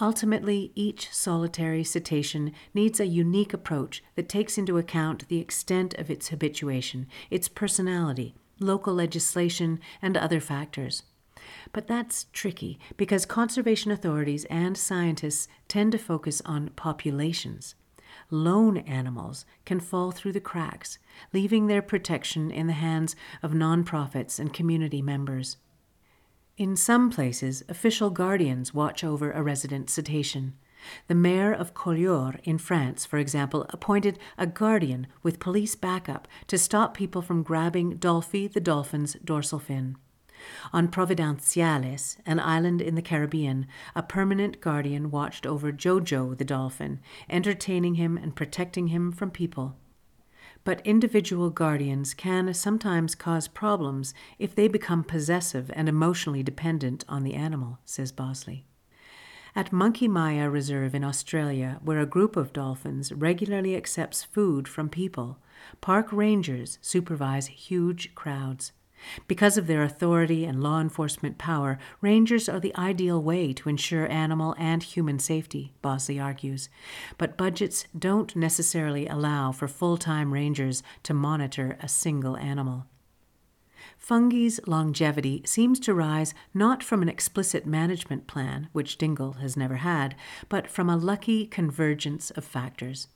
Ultimately, 0.00 0.72
each 0.74 1.12
solitary 1.12 1.84
cetacean 1.84 2.52
needs 2.72 2.98
a 2.98 3.06
unique 3.06 3.52
approach 3.52 4.02
that 4.14 4.28
takes 4.28 4.56
into 4.56 4.78
account 4.78 5.28
the 5.28 5.38
extent 5.38 5.94
of 5.94 6.10
its 6.10 6.28
habituation, 6.28 7.06
its 7.30 7.48
personality, 7.48 8.34
local 8.58 8.94
legislation, 8.94 9.80
and 10.00 10.16
other 10.16 10.40
factors. 10.40 11.02
But 11.72 11.86
that's 11.86 12.26
tricky 12.32 12.78
because 12.96 13.26
conservation 13.26 13.90
authorities 13.90 14.44
and 14.46 14.76
scientists 14.78 15.48
tend 15.68 15.92
to 15.92 15.98
focus 15.98 16.40
on 16.44 16.70
populations. 16.70 17.74
Lone 18.32 18.78
animals 18.78 19.44
can 19.66 19.78
fall 19.78 20.10
through 20.10 20.32
the 20.32 20.40
cracks, 20.40 20.98
leaving 21.34 21.66
their 21.66 21.82
protection 21.82 22.50
in 22.50 22.66
the 22.66 22.72
hands 22.72 23.14
of 23.42 23.52
nonprofits 23.52 24.40
and 24.40 24.54
community 24.54 25.02
members. 25.02 25.58
In 26.56 26.74
some 26.74 27.10
places, 27.10 27.62
official 27.68 28.08
guardians 28.08 28.72
watch 28.72 29.04
over 29.04 29.30
a 29.30 29.42
resident 29.42 29.90
cetacean. 29.90 30.54
The 31.08 31.14
mayor 31.14 31.52
of 31.52 31.74
Collioure 31.74 32.40
in 32.44 32.56
France, 32.56 33.04
for 33.04 33.18
example, 33.18 33.66
appointed 33.68 34.18
a 34.38 34.46
guardian 34.46 35.08
with 35.22 35.38
police 35.38 35.74
backup 35.76 36.26
to 36.46 36.56
stop 36.56 36.94
people 36.94 37.20
from 37.20 37.42
grabbing 37.42 37.98
Dolphy 37.98 38.50
the 38.50 38.60
dolphin's 38.60 39.12
dorsal 39.22 39.58
fin. 39.58 39.96
On 40.72 40.88
Providenciales, 40.88 42.16
an 42.26 42.40
island 42.40 42.80
in 42.80 42.94
the 42.94 43.02
Caribbean, 43.02 43.66
a 43.94 44.02
permanent 44.02 44.60
guardian 44.60 45.10
watched 45.10 45.46
over 45.46 45.72
Jojo 45.72 46.36
the 46.36 46.44
dolphin, 46.44 47.00
entertaining 47.28 47.94
him 47.94 48.16
and 48.16 48.34
protecting 48.34 48.88
him 48.88 49.12
from 49.12 49.30
people. 49.30 49.76
But 50.64 50.86
individual 50.86 51.50
guardians 51.50 52.14
can 52.14 52.54
sometimes 52.54 53.14
cause 53.14 53.48
problems 53.48 54.14
if 54.38 54.54
they 54.54 54.68
become 54.68 55.02
possessive 55.02 55.70
and 55.74 55.88
emotionally 55.88 56.42
dependent 56.42 57.04
on 57.08 57.24
the 57.24 57.34
animal, 57.34 57.78
says 57.84 58.12
Bossley. 58.12 58.64
At 59.54 59.72
Monkey 59.72 60.08
Mia 60.08 60.48
Reserve 60.48 60.94
in 60.94 61.04
Australia, 61.04 61.78
where 61.84 61.98
a 61.98 62.06
group 62.06 62.36
of 62.36 62.52
dolphins 62.52 63.12
regularly 63.12 63.76
accepts 63.76 64.24
food 64.24 64.66
from 64.66 64.88
people, 64.88 65.38
park 65.80 66.10
rangers 66.10 66.78
supervise 66.80 67.48
huge 67.48 68.14
crowds. 68.14 68.72
Because 69.26 69.58
of 69.58 69.66
their 69.66 69.82
authority 69.82 70.44
and 70.44 70.62
law 70.62 70.80
enforcement 70.80 71.38
power, 71.38 71.78
rangers 72.00 72.48
are 72.48 72.60
the 72.60 72.74
ideal 72.76 73.22
way 73.22 73.52
to 73.52 73.68
ensure 73.68 74.10
animal 74.10 74.54
and 74.58 74.82
human 74.82 75.18
safety, 75.18 75.72
Bossley 75.82 76.20
argues. 76.20 76.68
But 77.18 77.36
budgets 77.36 77.86
don't 77.98 78.34
necessarily 78.36 79.06
allow 79.06 79.52
for 79.52 79.68
full 79.68 79.96
time 79.96 80.32
rangers 80.32 80.82
to 81.04 81.14
monitor 81.14 81.76
a 81.80 81.88
single 81.88 82.36
animal. 82.36 82.86
Fungie's 83.98 84.58
longevity 84.66 85.42
seems 85.46 85.78
to 85.80 85.94
rise 85.94 86.34
not 86.52 86.82
from 86.82 87.02
an 87.02 87.08
explicit 87.08 87.66
management 87.66 88.26
plan, 88.26 88.68
which 88.72 88.98
Dingle 88.98 89.34
has 89.34 89.56
never 89.56 89.76
had, 89.76 90.16
but 90.48 90.68
from 90.68 90.90
a 90.90 90.96
lucky 90.96 91.46
convergence 91.46 92.30
of 92.32 92.44
factors. 92.44 93.08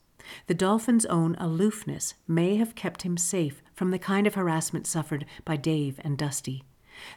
The 0.47 0.55
dolphin's 0.55 1.07
own 1.07 1.37
aloofness 1.39 2.15
may 2.27 2.57
have 2.57 2.75
kept 2.75 3.03
him 3.03 3.17
safe 3.17 3.63
from 3.75 3.91
the 3.91 3.99
kind 3.99 4.27
of 4.27 4.35
harassment 4.35 4.87
suffered 4.87 5.25
by 5.45 5.57
Dave 5.57 6.01
and 6.03 6.17
Dusty. 6.17 6.65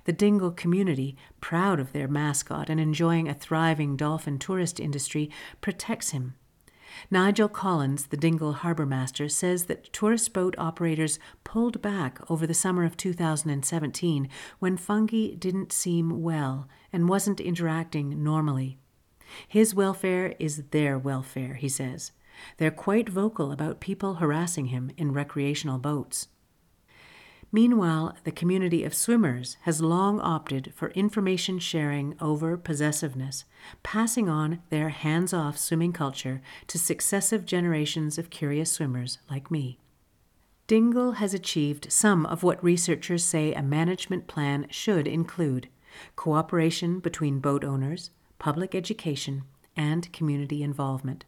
The 0.05 0.13
Dingle 0.13 0.51
community, 0.51 1.15
proud 1.41 1.79
of 1.79 1.93
their 1.93 2.07
mascot 2.07 2.69
and 2.69 2.79
enjoying 2.79 3.27
a 3.27 3.33
thriving 3.33 3.95
dolphin 3.95 4.37
tourist 4.37 4.79
industry, 4.79 5.29
protects 5.61 6.09
him. 6.09 6.35
Nigel 7.11 7.47
Collins, 7.47 8.07
the 8.07 8.17
Dingle 8.17 8.53
harbour 8.53 8.85
master, 8.85 9.29
says 9.29 9.65
that 9.65 9.93
tourist 9.93 10.33
boat 10.33 10.55
operators 10.57 11.19
pulled 11.43 11.81
back 11.81 12.19
over 12.29 12.45
the 12.45 12.53
summer 12.53 12.83
of 12.83 12.97
2017 12.97 14.27
when 14.59 14.77
Fungie 14.77 15.39
didn't 15.39 15.71
seem 15.71 16.21
well 16.21 16.67
and 16.91 17.07
wasn't 17.07 17.39
interacting 17.39 18.23
normally. 18.23 18.77
His 19.47 19.75
welfare 19.75 20.33
is 20.39 20.63
their 20.71 20.97
welfare, 20.97 21.53
he 21.53 21.69
says. 21.69 22.11
They're 22.57 22.71
quite 22.71 23.09
vocal 23.09 23.51
about 23.51 23.79
people 23.79 24.15
harassing 24.15 24.67
him 24.67 24.91
in 24.97 25.13
recreational 25.13 25.77
boats. 25.77 26.27
Meanwhile, 27.51 28.15
the 28.25 28.31
community 28.31 28.83
of 28.83 28.93
swimmers 28.93 29.57
has 29.61 29.81
long 29.81 30.19
opted 30.19 30.71
for 30.75 30.89
information 30.91 31.57
sharing 31.57 32.15
over 32.21 32.57
possessiveness, 32.57 33.43
passing 33.81 34.29
on 34.29 34.61
their 34.69 34.89
hands 34.89 35.33
off 35.33 35.57
swimming 35.57 35.91
culture 35.91 36.41
to 36.67 36.77
successive 36.77 37.45
generations 37.45 38.19
of 38.19 38.29
curious 38.29 38.71
swimmers 38.71 39.17
like 39.31 39.49
me. 39.49 39.79
Dingle 40.67 41.13
has 41.13 41.33
achieved 41.33 41.91
some 41.91 42.27
of 42.27 42.43
what 42.43 42.63
researchers 42.63 43.25
say 43.25 43.51
a 43.55 43.63
management 43.63 44.27
plan 44.27 44.67
should 44.69 45.07
include 45.07 45.67
cooperation 46.15 46.99
between 46.99 47.39
boat 47.39 47.63
owners, 47.63 48.11
public 48.37 48.75
education, 48.75 49.41
and 49.75 50.13
community 50.13 50.61
involvement. 50.61 51.25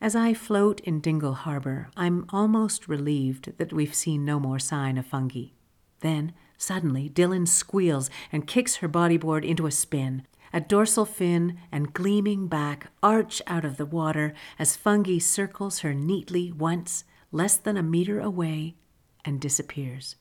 As 0.00 0.14
I 0.14 0.34
float 0.34 0.80
in 0.80 1.00
Dingle 1.00 1.32
Harbor, 1.32 1.88
I'm 1.96 2.26
almost 2.28 2.86
relieved 2.86 3.56
that 3.56 3.72
we've 3.72 3.94
seen 3.94 4.24
no 4.24 4.38
more 4.38 4.58
sign 4.58 4.98
of 4.98 5.06
Fungie. 5.06 5.52
Then, 6.00 6.34
suddenly, 6.58 7.08
Dillon 7.08 7.46
squeals 7.46 8.10
and 8.30 8.46
kicks 8.46 8.76
her 8.76 8.88
bodyboard 8.88 9.44
into 9.44 9.66
a 9.66 9.70
spin. 9.70 10.26
A 10.52 10.60
dorsal 10.60 11.06
fin 11.06 11.58
and 11.72 11.94
gleaming 11.94 12.46
back 12.46 12.88
arch 13.02 13.40
out 13.46 13.64
of 13.64 13.78
the 13.78 13.86
water 13.86 14.34
as 14.58 14.76
Fungie 14.76 15.20
circles 15.20 15.78
her 15.78 15.94
neatly 15.94 16.52
once, 16.52 17.04
less 17.32 17.56
than 17.56 17.76
a 17.76 17.82
meter 17.82 18.20
away, 18.20 18.76
and 19.24 19.40
disappears. 19.40 20.16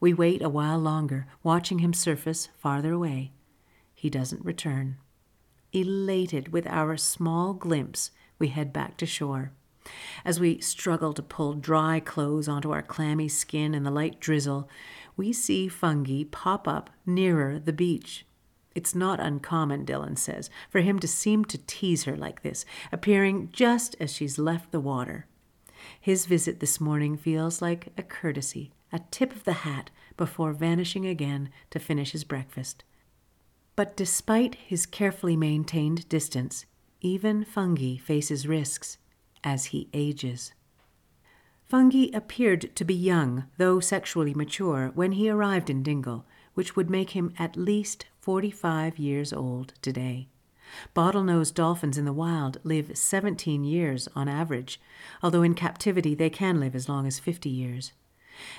We 0.00 0.14
wait 0.14 0.42
a 0.42 0.48
while 0.48 0.78
longer, 0.78 1.26
watching 1.42 1.78
him 1.78 1.92
surface 1.92 2.48
farther 2.58 2.92
away. 2.92 3.32
He 3.94 4.10
doesn't 4.10 4.44
return. 4.44 4.98
Elated 5.72 6.52
with 6.52 6.66
our 6.66 6.96
small 6.96 7.52
glimpse, 7.52 8.10
we 8.40 8.48
head 8.48 8.72
back 8.72 8.96
to 8.96 9.06
shore. 9.06 9.52
As 10.24 10.40
we 10.40 10.60
struggle 10.60 11.12
to 11.12 11.22
pull 11.22 11.54
dry 11.54 12.00
clothes 12.00 12.48
onto 12.48 12.72
our 12.72 12.82
clammy 12.82 13.28
skin 13.28 13.74
in 13.74 13.84
the 13.84 13.90
light 13.90 14.18
drizzle, 14.18 14.68
we 15.16 15.32
see 15.32 15.68
Fungie 15.68 16.28
pop 16.28 16.66
up 16.66 16.90
nearer 17.06 17.58
the 17.58 17.72
beach. 17.72 18.26
It's 18.74 18.94
not 18.94 19.20
uncommon, 19.20 19.84
Dillon 19.84 20.16
says, 20.16 20.48
for 20.68 20.80
him 20.80 20.98
to 21.00 21.08
seem 21.08 21.44
to 21.46 21.58
tease 21.66 22.04
her 22.04 22.16
like 22.16 22.42
this, 22.42 22.64
appearing 22.92 23.50
just 23.52 23.96
as 24.00 24.12
she's 24.12 24.38
left 24.38 24.70
the 24.70 24.80
water. 24.80 25.26
His 26.00 26.26
visit 26.26 26.60
this 26.60 26.80
morning 26.80 27.16
feels 27.16 27.60
like 27.60 27.92
a 27.96 28.02
courtesy, 28.02 28.72
a 28.92 29.00
tip 29.10 29.34
of 29.34 29.44
the 29.44 29.52
hat 29.52 29.90
before 30.16 30.52
vanishing 30.52 31.06
again 31.06 31.50
to 31.70 31.78
finish 31.78 32.12
his 32.12 32.24
breakfast. 32.24 32.84
But 33.76 33.96
despite 33.96 34.54
his 34.54 34.86
carefully 34.86 35.36
maintained 35.36 36.08
distance, 36.08 36.66
even 37.00 37.44
Fungie 37.44 38.00
faces 38.00 38.46
risks 38.46 38.98
as 39.42 39.66
he 39.66 39.88
ages. 39.92 40.52
Fungie 41.70 42.14
appeared 42.14 42.74
to 42.74 42.84
be 42.84 42.94
young, 42.94 43.44
though 43.56 43.80
sexually 43.80 44.34
mature, 44.34 44.90
when 44.94 45.12
he 45.12 45.30
arrived 45.30 45.70
in 45.70 45.82
Dingle, 45.82 46.26
which 46.54 46.74
would 46.74 46.90
make 46.90 47.10
him 47.10 47.32
at 47.38 47.56
least 47.56 48.06
45 48.18 48.98
years 48.98 49.32
old 49.32 49.72
today. 49.80 50.28
Bottlenose 50.94 51.54
dolphins 51.54 51.98
in 51.98 52.04
the 52.04 52.12
wild 52.12 52.58
live 52.64 52.96
17 52.96 53.64
years 53.64 54.08
on 54.14 54.28
average, 54.28 54.80
although 55.22 55.42
in 55.42 55.54
captivity 55.54 56.14
they 56.14 56.30
can 56.30 56.60
live 56.60 56.74
as 56.74 56.88
long 56.88 57.06
as 57.06 57.18
50 57.18 57.48
years. 57.48 57.92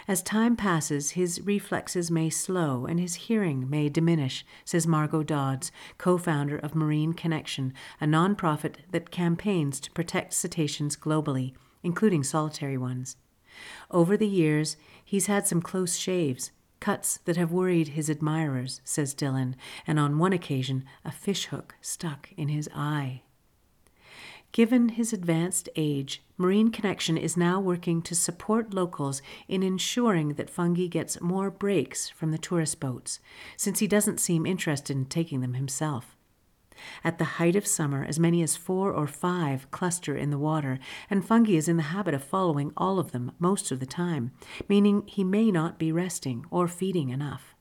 As 0.07 0.21
time 0.21 0.55
passes, 0.55 1.11
his 1.11 1.41
reflexes 1.41 2.11
may 2.11 2.29
slow 2.29 2.85
and 2.85 2.99
his 2.99 3.15
hearing 3.15 3.69
may 3.69 3.89
diminish, 3.89 4.45
says 4.65 4.87
Margaux 4.87 5.23
Dodds, 5.23 5.71
co 5.97 6.17
founder 6.17 6.57
of 6.57 6.75
Marine 6.75 7.13
Connection, 7.13 7.73
a 7.99 8.05
nonprofit 8.05 8.75
that 8.91 9.11
campaigns 9.11 9.79
to 9.79 9.91
protect 9.91 10.33
cetaceans 10.33 10.95
globally, 10.95 11.53
including 11.83 12.23
solitary 12.23 12.77
ones. 12.77 13.17
Over 13.89 14.17
the 14.17 14.27
years, 14.27 14.77
he's 15.03 15.27
had 15.27 15.47
some 15.47 15.61
close 15.61 15.97
shaves, 15.97 16.51
cuts 16.79 17.19
that 17.25 17.37
have 17.37 17.51
worried 17.51 17.89
his 17.89 18.09
admirers, 18.09 18.81
says 18.83 19.13
Dillon, 19.13 19.55
and 19.85 19.99
on 19.99 20.17
one 20.19 20.33
occasion, 20.33 20.83
a 21.05 21.11
fishhook 21.11 21.75
stuck 21.81 22.29
in 22.37 22.49
his 22.49 22.69
eye. 22.73 23.21
Given 24.51 24.89
his 24.89 25.13
advanced 25.13 25.69
age, 25.77 26.21
Marine 26.37 26.71
Connection 26.71 27.17
is 27.17 27.37
now 27.37 27.61
working 27.61 28.01
to 28.01 28.13
support 28.13 28.73
locals 28.73 29.21
in 29.47 29.63
ensuring 29.63 30.33
that 30.33 30.53
Fungie 30.53 30.89
gets 30.89 31.21
more 31.21 31.49
breaks 31.49 32.09
from 32.09 32.31
the 32.31 32.37
tourist 32.37 32.81
boats, 32.81 33.19
since 33.55 33.79
he 33.79 33.87
doesn't 33.87 34.19
seem 34.19 34.45
interested 34.45 34.97
in 34.97 35.05
taking 35.05 35.39
them 35.39 35.53
himself. 35.53 36.17
At 37.01 37.17
the 37.17 37.39
height 37.39 37.55
of 37.55 37.65
summer, 37.65 38.03
as 38.03 38.19
many 38.19 38.41
as 38.41 38.57
four 38.57 38.91
or 38.91 39.07
five 39.07 39.71
cluster 39.71 40.17
in 40.17 40.31
the 40.31 40.39
water, 40.39 40.79
and 41.09 41.23
Fungie 41.23 41.55
is 41.55 41.69
in 41.69 41.77
the 41.77 41.83
habit 41.83 42.13
of 42.13 42.23
following 42.23 42.73
all 42.75 42.99
of 42.99 43.11
them 43.11 43.31
most 43.39 43.71
of 43.71 43.79
the 43.79 43.85
time, 43.85 44.31
meaning 44.67 45.03
he 45.05 45.23
may 45.23 45.49
not 45.49 45.79
be 45.79 45.93
resting 45.93 46.45
or 46.49 46.67
feeding 46.67 47.09
enough. 47.09 47.55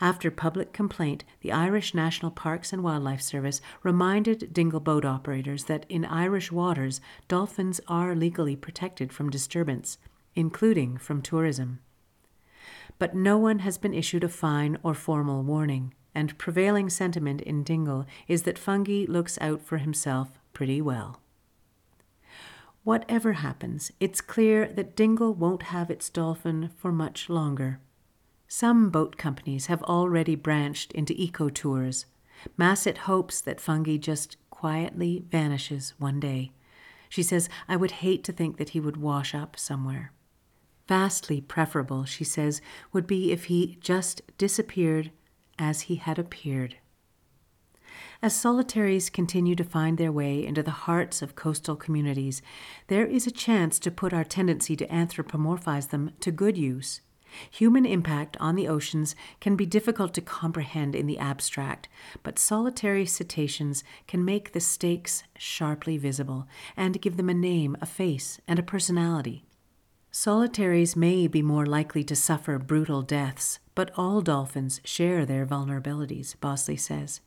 After 0.00 0.30
public 0.30 0.72
complaint, 0.72 1.24
the 1.40 1.52
Irish 1.52 1.94
National 1.94 2.30
Parks 2.30 2.72
and 2.72 2.82
Wildlife 2.82 3.22
Service 3.22 3.60
reminded 3.82 4.52
Dingle 4.52 4.80
boat 4.80 5.04
operators 5.04 5.64
that 5.64 5.86
in 5.88 6.04
Irish 6.04 6.50
waters, 6.52 7.00
dolphins 7.28 7.80
are 7.88 8.14
legally 8.14 8.56
protected 8.56 9.12
from 9.12 9.30
disturbance, 9.30 9.98
including 10.34 10.96
from 10.96 11.22
tourism. 11.22 11.80
But 12.98 13.14
no 13.14 13.38
one 13.38 13.60
has 13.60 13.78
been 13.78 13.94
issued 13.94 14.24
a 14.24 14.28
fine 14.28 14.78
or 14.82 14.94
formal 14.94 15.42
warning, 15.42 15.94
and 16.14 16.36
prevailing 16.38 16.90
sentiment 16.90 17.40
in 17.40 17.62
Dingle 17.62 18.06
is 18.28 18.42
that 18.42 18.56
Fungie 18.56 19.08
looks 19.08 19.38
out 19.40 19.62
for 19.62 19.78
himself 19.78 20.38
pretty 20.52 20.80
well. 20.82 21.20
Whatever 22.82 23.34
happens, 23.34 23.92
it's 24.00 24.20
clear 24.20 24.66
that 24.66 24.96
Dingle 24.96 25.34
won't 25.34 25.64
have 25.64 25.90
its 25.90 26.08
dolphin 26.08 26.70
for 26.76 26.90
much 26.90 27.28
longer. 27.28 27.78
Some 28.52 28.90
boat 28.90 29.16
companies 29.16 29.66
have 29.66 29.80
already 29.84 30.34
branched 30.34 30.90
into 30.90 31.14
eco 31.16 31.50
tours. 31.50 32.06
Massett 32.56 32.98
hopes 32.98 33.40
that 33.40 33.60
Fungie 33.60 34.00
just 34.00 34.38
quietly 34.50 35.22
vanishes 35.30 35.94
one 35.98 36.18
day. 36.18 36.50
She 37.08 37.22
says, 37.22 37.48
I 37.68 37.76
would 37.76 38.02
hate 38.02 38.24
to 38.24 38.32
think 38.32 38.56
that 38.56 38.70
he 38.70 38.80
would 38.80 38.96
wash 38.96 39.36
up 39.36 39.56
somewhere. 39.56 40.12
Vastly 40.88 41.40
preferable, 41.40 42.04
she 42.04 42.24
says, 42.24 42.60
would 42.92 43.06
be 43.06 43.30
if 43.30 43.44
he 43.44 43.78
just 43.80 44.20
disappeared 44.36 45.12
as 45.56 45.82
he 45.82 45.94
had 45.94 46.18
appeared. 46.18 46.76
As 48.20 48.34
solitaries 48.34 49.10
continue 49.10 49.54
to 49.54 49.62
find 49.62 49.96
their 49.96 50.10
way 50.10 50.44
into 50.44 50.64
the 50.64 50.72
hearts 50.72 51.22
of 51.22 51.36
coastal 51.36 51.76
communities, 51.76 52.42
there 52.88 53.06
is 53.06 53.28
a 53.28 53.30
chance 53.30 53.78
to 53.78 53.92
put 53.92 54.12
our 54.12 54.24
tendency 54.24 54.74
to 54.74 54.88
anthropomorphize 54.88 55.90
them 55.90 56.10
to 56.18 56.32
good 56.32 56.58
use. 56.58 57.00
Human 57.50 57.86
impact 57.86 58.36
on 58.40 58.54
the 58.54 58.68
oceans 58.68 59.14
can 59.40 59.56
be 59.56 59.66
difficult 59.66 60.14
to 60.14 60.20
comprehend 60.20 60.94
in 60.94 61.06
the 61.06 61.18
abstract, 61.18 61.88
but 62.22 62.38
solitary 62.38 63.06
cetaceans 63.06 63.84
can 64.06 64.24
make 64.24 64.52
the 64.52 64.60
stakes 64.60 65.22
sharply 65.36 65.96
visible 65.96 66.46
and 66.76 67.00
give 67.00 67.16
them 67.16 67.28
a 67.28 67.34
name, 67.34 67.76
a 67.80 67.86
face, 67.86 68.40
and 68.46 68.58
a 68.58 68.62
personality. 68.62 69.44
Solitaries 70.12 70.96
may 70.96 71.28
be 71.28 71.40
more 71.40 71.66
likely 71.66 72.02
to 72.02 72.16
suffer 72.16 72.58
brutal 72.58 73.02
deaths, 73.02 73.60
but 73.76 73.92
all 73.96 74.20
dolphins 74.20 74.80
share 74.84 75.24
their 75.24 75.46
vulnerabilities, 75.46 76.34
Bossley 76.40 76.76
says. 76.76 77.20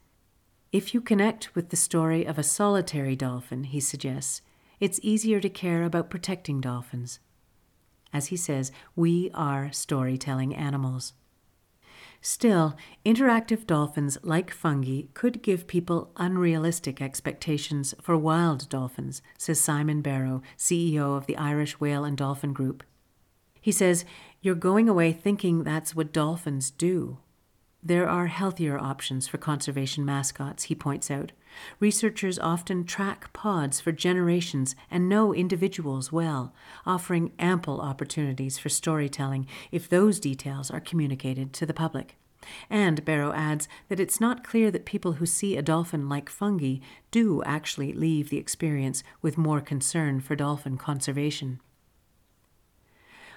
If 0.73 0.93
you 0.93 0.99
connect 1.01 1.55
with 1.55 1.69
the 1.69 1.77
story 1.77 2.25
of 2.25 2.37
a 2.37 2.43
solitary 2.43 3.15
dolphin, 3.15 3.63
he 3.65 3.79
suggests, 3.79 4.41
it's 4.79 4.99
easier 5.01 5.39
to 5.39 5.49
care 5.49 5.83
about 5.83 6.09
protecting 6.09 6.59
dolphins. 6.59 7.19
As 8.13 8.27
he 8.27 8.37
says, 8.37 8.71
we 8.95 9.31
are 9.33 9.71
storytelling 9.71 10.55
animals. 10.55 11.13
Still, 12.21 12.77
interactive 13.05 13.67
dolphins, 13.67 14.17
like 14.23 14.55
Fungie, 14.55 15.13
could 15.13 15.41
give 15.41 15.67
people 15.67 16.11
unrealistic 16.15 17.01
expectations 17.01 17.93
for 18.01 18.15
wild 18.15 18.69
dolphins, 18.69 19.21
says 19.37 19.59
Simon 19.59 20.01
Berrow, 20.01 20.41
CEO 20.57 21.17
of 21.17 21.25
the 21.25 21.35
Irish 21.35 21.81
Whale 21.81 22.05
and 22.05 22.15
Dolphin 22.15 22.53
Group. 22.53 22.83
He 23.59 23.73
says, 23.73 24.05
You're 24.41 24.55
going 24.55 24.87
away 24.87 25.11
thinking 25.11 25.63
that's 25.63 25.95
what 25.95 26.13
dolphins 26.13 26.71
do. 26.71 27.17
There 27.85 28.07
are 28.07 28.27
healthier 28.27 28.79
options 28.79 29.27
for 29.27 29.37
conservation 29.37 30.05
mascots, 30.05 30.63
he 30.63 30.75
points 30.75 31.11
out. 31.11 31.33
Researchers 31.81 32.39
often 32.39 32.85
track 32.85 33.33
pods 33.33 33.81
for 33.81 33.91
generations 33.91 34.73
and 34.89 35.09
know 35.09 35.33
individuals 35.33 36.09
well, 36.09 36.53
offering 36.85 37.33
ample 37.37 37.81
opportunities 37.81 38.57
for 38.57 38.69
storytelling 38.69 39.47
if 39.69 39.89
those 39.89 40.21
details 40.21 40.71
are 40.71 40.79
communicated 40.79 41.51
to 41.53 41.65
the 41.65 41.73
public. 41.73 42.15
And 42.69 43.03
Berrow 43.03 43.35
adds 43.35 43.67
that 43.89 43.99
it's 43.99 44.21
not 44.21 44.45
clear 44.45 44.71
that 44.71 44.85
people 44.85 45.13
who 45.13 45.25
see 45.25 45.57
a 45.57 45.61
dolphin 45.61 46.07
like 46.07 46.29
Fungie 46.29 46.81
do 47.11 47.43
actually 47.43 47.91
leave 47.91 48.29
the 48.29 48.37
experience 48.37 49.03
with 49.21 49.37
more 49.37 49.59
concern 49.59 50.21
for 50.21 50.37
dolphin 50.37 50.77
conservation. 50.77 51.59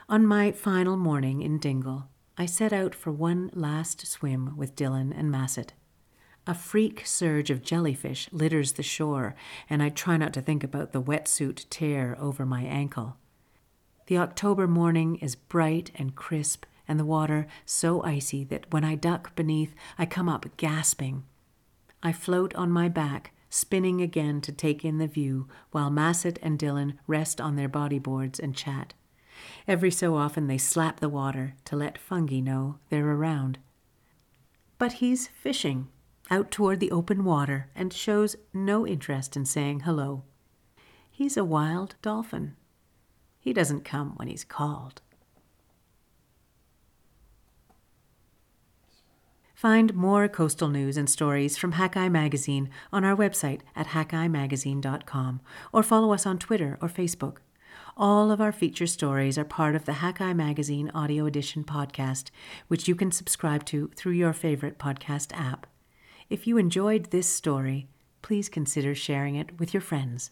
On 0.09 0.25
my 0.25 0.53
final 0.53 0.97
morning 0.97 1.43
in 1.43 1.59
Dingle, 1.59 2.09
I 2.39 2.45
set 2.45 2.71
out 2.71 2.95
for 2.95 3.11
one 3.11 3.51
last 3.55 4.07
swim 4.07 4.59
with 4.59 4.77
Dillon 4.77 5.11
and 5.11 5.31
Massett. 5.31 5.73
A 6.47 6.55
freak 6.55 7.07
surge 7.07 7.49
of 7.51 7.63
jellyfish 7.63 8.29
litters 8.31 8.73
the 8.73 8.83
shore, 8.83 9.35
and 9.71 9.83
I 9.83 9.89
try 9.89 10.19
not 10.19 10.35
to 10.35 10.43
think 10.43 10.63
about 10.63 10.93
the 10.93 11.01
wetsuit 11.01 11.65
tear 11.71 12.15
over 12.21 12.45
my 12.45 12.63
ankle. 12.63 13.17
The 14.07 14.19
October 14.19 14.67
morning 14.67 15.17
is 15.17 15.35
bright 15.35 15.91
and 15.95 16.15
crisp, 16.15 16.67
and 16.87 17.01
the 17.01 17.07
water 17.07 17.47
so 17.65 18.05
icy 18.05 18.45
that 18.45 18.71
when 18.71 18.85
I 18.85 18.97
duck 18.97 19.35
beneath, 19.35 19.75
I 19.99 20.05
come 20.05 20.29
up 20.29 20.45
gasping. 20.59 21.25
I 22.03 22.13
float 22.13 22.55
on 22.55 22.71
my 22.71 22.91
back, 22.91 23.33
spinning 23.49 24.03
again 24.03 24.43
to 24.43 24.53
take 24.53 24.85
in 24.85 24.99
the 24.99 25.07
view, 25.07 25.49
while 25.71 25.89
Massett 25.89 26.39
and 26.43 26.59
Dillon 26.59 26.99
rest 27.07 27.41
on 27.41 27.57
their 27.57 27.69
bodyboards 27.69 28.39
and 28.39 28.55
chat. 28.55 28.93
Every 29.67 29.91
so 29.91 30.17
often 30.17 30.47
they 30.47 30.59
slap 30.59 31.01
the 31.01 31.09
water 31.09 31.55
to 31.65 31.77
let 31.77 31.99
Fungie 31.99 32.43
know 32.43 32.79
they're 32.89 33.11
around. 33.11 33.59
But 34.79 34.95
he's 34.95 35.29
fishing 35.29 35.89
out 36.31 36.51
toward 36.51 36.81
the 36.81 36.91
open 36.91 37.25
water 37.25 37.69
and 37.75 37.93
shows 37.93 38.37
no 38.53 38.87
interest 38.87 39.37
in 39.37 39.45
saying 39.45 39.81
hello. 39.81 40.25
He's 41.11 41.37
a 41.37 41.45
wild 41.45 41.97
dolphin. 42.03 42.57
He 43.39 43.53
doesn't 43.53 43.85
come 43.85 44.13
when 44.17 44.29
he's 44.29 44.45
called. 44.45 45.01
Find 49.55 49.95
more 49.95 50.29
coastal 50.29 50.69
news 50.69 50.99
and 50.99 51.09
stories 51.09 51.57
from 51.57 51.73
Hakai 51.73 52.11
Magazine 52.11 52.69
on 52.93 53.05
our 53.05 53.17
website 53.17 53.63
at 53.75 53.89
hakaimagazine.com 53.89 55.41
or 55.73 55.83
follow 55.83 56.13
us 56.13 56.27
on 56.27 56.39
Twitter 56.39 56.77
or 56.83 56.89
Facebook. 56.89 57.39
All 57.99 58.31
of 58.31 58.43
our 58.43 58.53
feature 58.53 58.87
stories 58.87 59.39
are 59.39 59.45
part 59.45 59.75
of 59.75 59.87
the 59.87 59.93
Hakai 59.93 60.37
Magazine 60.37 60.91
Audio 60.91 61.25
Edition 61.25 61.65
podcast, 61.65 62.29
which 62.69 62.87
you 62.87 62.95
can 62.95 63.11
subscribe 63.11 63.65
to 63.67 63.91
through 63.97 64.13
your 64.13 64.35
favorite 64.35 64.79
podcast 64.79 65.33
app. 65.33 65.67
If 66.29 66.47
you 66.47 66.59
enjoyed 66.59 67.07
this 67.07 67.27
story, 67.27 67.89
please 68.21 68.51
consider 68.51 68.95
sharing 68.95 69.37
it 69.37 69.59
with 69.59 69.73
your 69.73 69.81
friends. 69.81 70.31